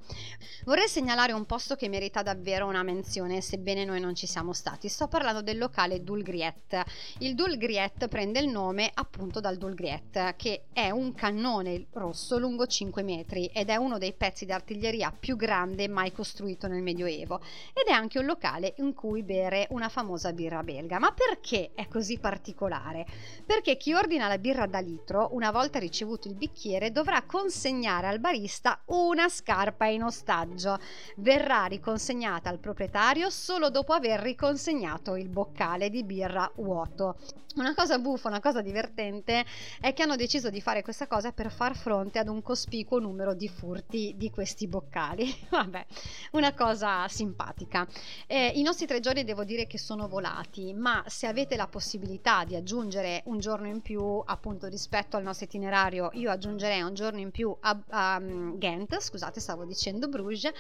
Vorrei 0.66 0.88
segnalare 0.88 1.32
un 1.32 1.46
posto 1.46 1.76
che 1.76 1.90
merita 1.90 2.22
davvero 2.22 2.68
una 2.68 2.84
menzione, 2.84 3.42
sebbene 3.42 3.86
noi 3.86 4.00
non 4.00 4.16
ci 4.16 4.28
siamo 4.28 4.54
stati. 4.54 4.88
Sto 4.88 5.08
parlando 5.08 5.42
del 5.42 5.58
locale 5.58 6.04
Dulgriet. 6.04 6.84
Il 7.20 7.36
Dulgriet 7.36 8.08
prende 8.08 8.40
il 8.40 8.50
nome 8.50 8.92
appunto 8.94 9.40
dal 9.40 9.58
Dulgriet, 9.58 10.36
che 10.36 10.66
è 10.72 10.90
un 10.90 11.14
cannone 11.14 11.88
rosso 11.94 12.38
lungo 12.38 12.68
5 12.68 13.04
metri 13.04 13.48
ed 13.48 13.70
è 13.70 13.76
uno 13.76 13.98
dei 13.98 14.14
pezzi 14.14 14.46
d'artiglieria 14.46 15.12
più 15.18 15.36
grandi 15.36 15.79
grande 15.80 15.88
mai 15.88 16.12
costruito 16.12 16.68
nel 16.68 16.82
Medioevo 16.82 17.40
ed 17.74 17.88
è 17.88 17.92
anche 17.92 18.20
un 18.20 18.26
locale 18.26 18.74
in 18.78 18.94
cui 18.94 19.24
bere 19.24 19.68
una 19.70 19.88
famosa 19.88 20.34
birra 20.34 20.62
belga. 20.64 21.00
Ma 21.00 21.14
perché 21.14 21.72
è 21.74 21.88
così 21.88 22.20
particolare? 22.20 23.06
Perché 23.46 23.78
chi 23.78 23.94
ordina 23.94 24.28
la 24.28 24.38
birra 24.38 24.66
da 24.66 24.80
litro, 24.80 25.30
una 25.32 25.52
volta 25.52 25.80
ricevuto 25.80 26.28
il 26.28 26.36
bicchiere, 26.36 26.92
dovrà 26.92 27.24
consegnare 27.24 28.08
al 28.08 28.20
barista 28.20 28.82
una 28.88 29.30
scarpa 29.30 29.86
in 29.86 30.04
ostaggio. 30.04 30.80
Verrà 31.18 31.66
riconsegnata 31.66 32.50
al 32.50 32.60
proprietario 32.60 33.30
solo 33.30 33.70
dopo 33.70 33.94
aver 33.94 34.20
riconsegnato 34.20 35.16
il 35.16 35.30
boccale 35.30 35.90
di 35.90 36.04
birra 36.04 36.52
vuoto. 36.56 37.16
Una 37.56 37.74
cosa 37.74 37.98
buffa, 37.98 38.28
una 38.28 38.40
cosa 38.40 38.62
divertente 38.62 39.44
è 39.82 39.92
che 39.94 40.04
hanno 40.04 40.16
deciso 40.16 40.52
di 40.52 40.62
fare 40.62 40.84
questa 40.84 41.08
cosa 41.08 41.32
per 41.32 41.52
far 41.52 41.76
fronte 41.76 42.20
ad 42.20 42.28
un 42.28 42.44
cospicuo 42.44 43.00
numero 43.00 43.34
di 43.34 43.50
furti 43.50 44.14
di 44.16 44.30
questi 44.30 44.68
boccali. 44.68 45.26
Vabbè, 45.70 45.86
una 46.32 46.54
cosa 46.54 47.08
simpatica. 47.08 47.88
Eh, 48.26 48.48
I 48.56 48.64
nostri 48.64 48.88
tre 48.88 49.00
giorni 49.00 49.24
devo 49.24 49.44
dire 49.44 49.68
che 49.68 49.78
sono 49.78 50.08
volati, 50.08 50.74
ma 50.74 51.04
se 51.06 51.28
avete 51.28 51.56
la 51.56 51.68
possibilità 51.68 52.44
di 52.44 52.56
aggiungere 52.56 53.22
un 53.26 53.40
giorno 53.40 53.68
in 53.68 53.82
più, 53.82 54.22
appunto 54.26 54.68
rispetto 54.68 55.16
al 55.16 55.24
nostro 55.24 55.46
itinerario, 55.46 56.10
io 56.14 56.32
aggiungerei 56.32 56.82
un 56.82 56.96
giorno 56.96 57.20
in 57.20 57.30
più 57.30 57.56
a, 57.60 57.80
a 57.90 58.18
um, 58.20 58.58
Ghent, 58.58 59.00
scusate, 59.00 59.40
stavo 59.40 59.64
dicendo 59.66 60.08
Bruges, 60.08 60.52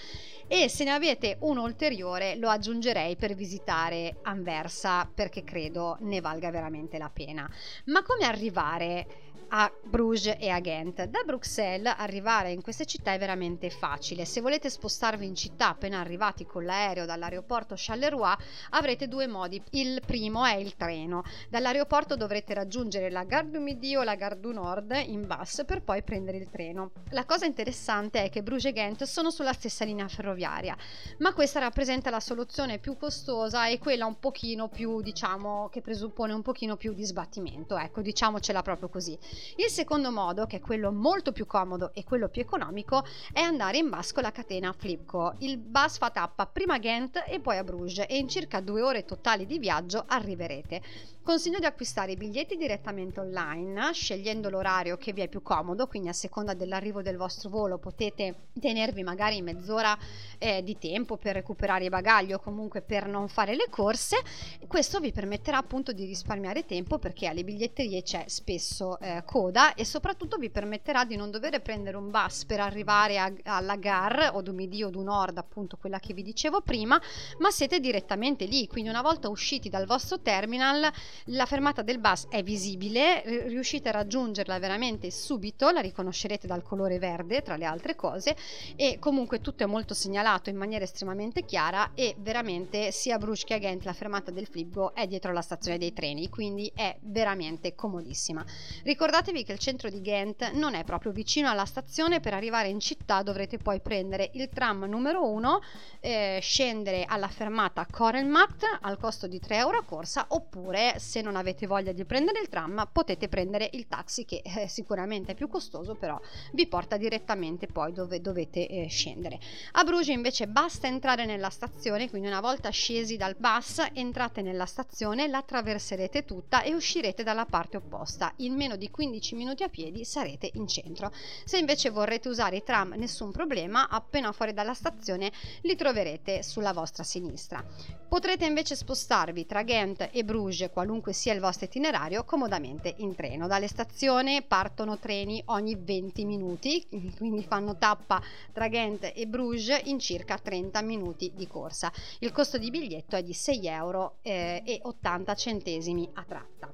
e 0.47 0.69
se 0.69 0.83
ne 0.83 0.91
avete 0.91 1.37
uno 1.41 1.63
ulteriore 1.63 2.35
lo 2.35 2.49
aggiungerei 2.49 3.15
per 3.15 3.33
visitare 3.33 4.17
Anversa 4.23 5.09
perché 5.11 5.43
credo 5.43 5.97
ne 6.01 6.21
valga 6.21 6.51
veramente 6.51 6.99
la 6.99 7.09
pena. 7.09 7.49
Ma 7.85 8.03
come 8.03 8.25
arrivare 8.25 9.07
a 9.49 9.71
Bruges 9.83 10.35
e 10.39 10.49
a 10.49 10.59
Ghent. 10.59 11.05
Da 11.05 11.23
Bruxelles 11.25 11.93
arrivare 11.97 12.51
in 12.51 12.61
queste 12.61 12.85
città 12.85 13.13
è 13.13 13.17
veramente 13.17 13.69
facile. 13.69 14.25
Se 14.25 14.41
volete 14.41 14.69
spostarvi 14.69 14.98
spostarvi 14.99 15.25
in 15.25 15.35
città 15.35 15.69
appena 15.69 16.01
arrivati 16.01 16.45
con 16.45 16.65
l'aereo 16.65 17.05
dall'aeroporto 17.05 17.73
Charleroi, 17.77 18.35
avrete 18.71 19.07
due 19.07 19.27
modi. 19.27 19.61
Il 19.71 20.01
primo 20.05 20.43
è 20.43 20.55
il 20.55 20.75
treno. 20.75 21.23
Dall'aeroporto 21.49 22.17
dovrete 22.17 22.53
raggiungere 22.53 23.09
la 23.09 23.23
Gare 23.23 23.49
du 23.49 23.61
Midi 23.61 23.95
o 23.95 24.03
la 24.03 24.15
Gare 24.15 24.41
du 24.41 24.51
Nord 24.51 24.91
in 25.05 25.25
bus 25.25 25.63
per 25.65 25.83
poi 25.83 26.03
prendere 26.03 26.35
il 26.35 26.49
treno. 26.49 26.91
La 27.11 27.23
cosa 27.23 27.45
interessante 27.45 28.23
è 28.23 28.29
che 28.29 28.43
Bruges 28.43 28.65
e 28.65 28.73
Ghent 28.73 29.03
sono 29.03 29.31
sulla 29.31 29.53
stessa 29.53 29.85
linea 29.85 30.09
ferroviaria, 30.09 30.75
ma 31.19 31.33
questa 31.33 31.59
rappresenta 31.59 32.09
la 32.09 32.19
soluzione 32.19 32.77
più 32.77 32.97
costosa 32.97 33.67
e 33.67 33.79
quella 33.79 34.05
un 34.05 34.19
pochino 34.19 34.67
più, 34.67 35.01
diciamo, 35.01 35.69
che 35.69 35.79
presuppone 35.79 36.33
un 36.33 36.41
pochino 36.41 36.75
più 36.75 36.93
di 36.93 37.05
sbattimento, 37.05 37.77
ecco, 37.77 38.01
diciamocela 38.01 38.61
proprio 38.63 38.89
così. 38.89 39.17
Il 39.55 39.69
secondo 39.69 40.11
modo, 40.11 40.45
che 40.45 40.57
è 40.57 40.59
quello 40.59 40.91
molto 40.91 41.31
più 41.31 41.45
comodo 41.45 41.93
e 41.93 42.03
quello 42.03 42.27
più 42.27 42.41
economico, 42.41 43.05
è 43.31 43.39
andare 43.39 43.77
in 43.77 43.89
bus 43.89 44.11
con 44.11 44.23
la 44.23 44.31
catena 44.31 44.73
Flipco. 44.89 45.35
Il 45.39 45.57
bus 45.57 45.99
fa 45.99 46.09
tappa 46.09 46.47
prima 46.47 46.75
a 46.75 46.77
Ghent 46.79 47.23
e 47.27 47.39
poi 47.39 47.57
a 47.57 47.63
Bruges 47.63 48.05
e 48.07 48.17
in 48.17 48.27
circa 48.27 48.59
due 48.59 48.81
ore 48.81 49.05
totali 49.05 49.45
di 49.45 49.59
viaggio 49.59 50.03
arriverete. 50.07 50.81
Consiglio 51.21 51.59
di 51.59 51.65
acquistare 51.65 52.13
i 52.13 52.15
biglietti 52.15 52.55
direttamente 52.55 53.19
online, 53.19 53.93
scegliendo 53.93 54.49
l'orario 54.49 54.97
che 54.97 55.13
vi 55.13 55.21
è 55.21 55.27
più 55.27 55.43
comodo, 55.43 55.85
quindi 55.85 56.09
a 56.09 56.13
seconda 56.13 56.55
dell'arrivo 56.55 57.03
del 57.03 57.17
vostro 57.17 57.49
volo 57.49 57.77
potete 57.77 58.47
tenervi 58.59 59.03
magari 59.03 59.39
mezz'ora 59.43 59.95
eh, 60.39 60.63
di 60.63 60.79
tempo 60.79 61.17
per 61.17 61.35
recuperare 61.35 61.85
i 61.85 61.89
bagagli 61.89 62.33
o 62.33 62.39
comunque 62.39 62.81
per 62.81 63.07
non 63.07 63.27
fare 63.27 63.53
le 63.53 63.67
corse. 63.69 64.17
Questo 64.65 64.99
vi 64.99 65.11
permetterà 65.11 65.57
appunto 65.57 65.91
di 65.91 66.05
risparmiare 66.05 66.65
tempo 66.65 66.97
perché 66.97 67.27
alle 67.27 67.43
biglietterie 67.43 68.01
c'è 68.01 68.23
spesso 68.25 68.99
eh, 68.99 69.21
coda 69.23 69.75
e 69.75 69.85
soprattutto 69.85 70.37
vi 70.37 70.49
permetterà 70.49 71.05
di 71.05 71.15
non 71.15 71.29
dover 71.29 71.61
prendere 71.61 71.97
un 71.97 72.09
bus 72.09 72.45
per 72.45 72.59
arrivare 72.59 73.19
a, 73.19 73.31
alla 73.43 73.75
gare 73.75 74.29
o 74.29 74.41
du 74.41 74.53
Midi 74.79 74.83
o 74.83 74.89
du 74.89 75.01
Nord, 75.01 75.37
appunto 75.37 75.77
quella 75.77 75.99
che 75.99 76.13
vi 76.13 76.23
dicevo 76.23 76.61
prima, 76.61 76.99
ma 77.39 77.51
siete 77.51 77.79
direttamente 77.79 78.45
lì, 78.45 78.67
quindi 78.67 78.89
una 78.89 79.01
volta 79.01 79.29
usciti 79.29 79.69
dal 79.69 79.85
vostro 79.85 80.19
terminal 80.21 80.89
la 81.25 81.45
fermata 81.45 81.81
del 81.81 81.99
bus 81.99 82.27
è 82.29 82.43
visibile, 82.43 83.21
riuscite 83.47 83.89
a 83.89 83.93
raggiungerla 83.93 84.57
veramente 84.59 85.11
subito, 85.11 85.69
la 85.69 85.81
riconoscerete 85.81 86.47
dal 86.47 86.63
colore 86.63 86.99
verde 86.99 87.41
tra 87.41 87.57
le 87.57 87.65
altre 87.65 87.95
cose 87.95 88.35
e 88.75 88.97
comunque 88.99 89.41
tutto 89.41 89.63
è 89.63 89.65
molto 89.67 89.93
segnalato 89.93 90.49
in 90.49 90.55
maniera 90.55 90.83
estremamente 90.83 91.43
chiara 91.43 91.91
e 91.93 92.15
veramente 92.19 92.91
sia 92.91 93.17
Bruges 93.17 93.43
che 93.43 93.59
Ghent 93.59 93.83
la 93.83 93.93
fermata 93.93 94.31
del 94.31 94.47
Flipgo 94.47 94.93
è 94.93 95.07
dietro 95.07 95.33
la 95.33 95.41
stazione 95.41 95.77
dei 95.77 95.93
treni, 95.93 96.29
quindi 96.29 96.71
è 96.73 96.95
veramente 97.01 97.75
comodissima. 97.75 98.45
Ricordatevi 98.83 99.43
che 99.43 99.51
il 99.51 99.59
centro 99.59 99.89
di 99.89 100.01
Ghent 100.01 100.51
non 100.51 100.73
è 100.73 100.83
proprio 100.83 101.11
vicino 101.11 101.49
alla 101.49 101.65
stazione, 101.65 102.19
per 102.19 102.33
arrivare 102.33 102.69
in 102.69 102.79
città 102.79 103.21
dovrete 103.23 103.57
poi 103.57 103.81
prendere 103.81 104.29
il 104.33 104.49
tram 104.49 104.68
numero 104.77 105.27
1, 105.27 105.61
eh, 105.99 106.39
scendere 106.41 107.05
alla 107.05 107.27
fermata 107.27 107.85
Korelmatt 107.89 108.63
al 108.81 108.97
costo 108.97 109.27
di 109.27 109.39
3 109.39 109.57
euro 109.57 109.77
a 109.77 109.83
corsa 109.83 110.25
oppure 110.29 110.95
se 110.99 111.21
non 111.21 111.35
avete 111.35 111.67
voglia 111.67 111.91
di 111.91 112.05
prendere 112.05 112.39
il 112.39 112.47
tram 112.47 112.87
potete 112.91 113.27
prendere 113.27 113.69
il 113.73 113.87
taxi 113.87 114.25
che 114.25 114.41
eh, 114.43 114.67
sicuramente 114.67 115.33
è 115.33 115.35
più 115.35 115.47
costoso 115.47 115.95
però 115.95 116.19
vi 116.53 116.67
porta 116.67 116.97
direttamente 116.97 117.67
poi 117.67 117.91
dove 117.91 118.21
dovete 118.21 118.67
eh, 118.67 118.87
scendere. 118.87 119.39
A 119.73 119.83
Bruges 119.83 120.07
invece 120.07 120.47
basta 120.47 120.87
entrare 120.87 121.25
nella 121.25 121.49
stazione, 121.49 122.09
quindi 122.09 122.27
una 122.27 122.41
volta 122.41 122.69
scesi 122.69 123.17
dal 123.17 123.35
bus 123.37 123.83
entrate 123.93 124.41
nella 124.41 124.65
stazione, 124.65 125.27
la 125.27 125.43
attraverserete 125.49 126.25
tutta 126.25 126.61
e 126.61 126.75
uscirete 126.75 127.23
dalla 127.23 127.45
parte 127.45 127.77
opposta. 127.77 128.31
In 128.37 128.53
meno 128.53 128.75
di 128.75 128.91
15 128.91 129.35
minuti 129.35 129.63
a 129.63 129.69
piedi 129.69 130.05
sarete 130.05 130.51
in 130.53 130.67
centro. 130.67 131.11
Se 131.43 131.57
invece 131.57 131.89
vorrete 131.89 132.29
usare 132.29 132.57
i 132.57 132.63
tram 132.63 132.93
nessun 132.95 133.31
problema, 133.31 133.89
appena 133.89 134.31
fuori 134.31 134.53
dalla 134.59 134.73
stazione 134.73 135.31
li 135.61 135.75
troverete 135.77 136.43
sulla 136.43 136.73
vostra 136.73 137.03
sinistra. 137.03 137.63
Potrete 138.09 138.45
invece 138.45 138.75
spostarvi 138.75 139.45
tra 139.45 139.63
Ghent 139.63 140.09
e 140.11 140.25
Bruges 140.25 140.69
qualunque 140.73 141.13
sia 141.13 141.33
il 141.33 141.39
vostro 141.39 141.65
itinerario, 141.65 142.25
comodamente 142.25 142.93
in 142.97 143.15
treno. 143.15 143.47
Dalle 143.47 143.67
stazioni 143.67 144.41
partono 144.41 144.97
treni 144.97 145.41
ogni 145.45 145.77
20 145.79 146.25
minuti, 146.25 146.85
quindi 147.15 147.43
fanno 147.43 147.77
tappa 147.77 148.21
tra 148.51 148.67
Ghent 148.67 149.13
e 149.15 149.27
Bruges 149.27 149.79
in 149.85 149.99
circa 149.99 150.37
30 150.37 150.81
minuti 150.81 151.31
di 151.33 151.47
corsa. 151.47 151.89
Il 152.19 152.33
costo 152.33 152.57
di 152.57 152.69
biglietto 152.69 153.15
è 153.15 153.23
di 153.23 153.33
6 153.33 153.67
euro 153.67 154.17
eh, 154.23 154.79
80 154.83 155.35
centesimi 155.35 156.09
a 156.15 156.25
tratta. 156.27 156.73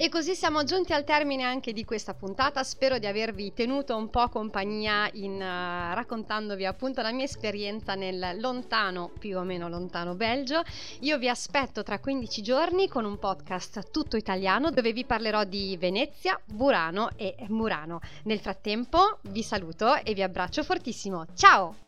E 0.00 0.08
così 0.10 0.36
siamo 0.36 0.62
giunti 0.62 0.92
al 0.92 1.02
termine 1.02 1.42
anche 1.42 1.72
di 1.72 1.84
questa 1.84 2.14
puntata, 2.14 2.62
spero 2.62 2.98
di 2.98 3.06
avervi 3.06 3.52
tenuto 3.52 3.96
un 3.96 4.10
po' 4.10 4.28
compagnia 4.28 5.10
in, 5.14 5.32
uh, 5.32 5.92
raccontandovi 5.92 6.64
appunto 6.64 7.02
la 7.02 7.10
mia 7.10 7.24
esperienza 7.24 7.96
nel 7.96 8.38
lontano, 8.38 9.10
più 9.18 9.36
o 9.36 9.42
meno 9.42 9.68
lontano 9.68 10.14
Belgio. 10.14 10.62
Io 11.00 11.18
vi 11.18 11.28
aspetto 11.28 11.82
tra 11.82 11.98
15 11.98 12.42
giorni 12.42 12.86
con 12.86 13.04
un 13.04 13.18
podcast 13.18 13.90
tutto 13.90 14.16
italiano 14.16 14.70
dove 14.70 14.92
vi 14.92 15.04
parlerò 15.04 15.42
di 15.42 15.76
Venezia, 15.76 16.40
Burano 16.44 17.10
e 17.16 17.34
Murano. 17.48 17.98
Nel 18.22 18.38
frattempo 18.38 19.18
vi 19.22 19.42
saluto 19.42 19.96
e 19.96 20.14
vi 20.14 20.22
abbraccio 20.22 20.62
fortissimo. 20.62 21.26
Ciao! 21.34 21.87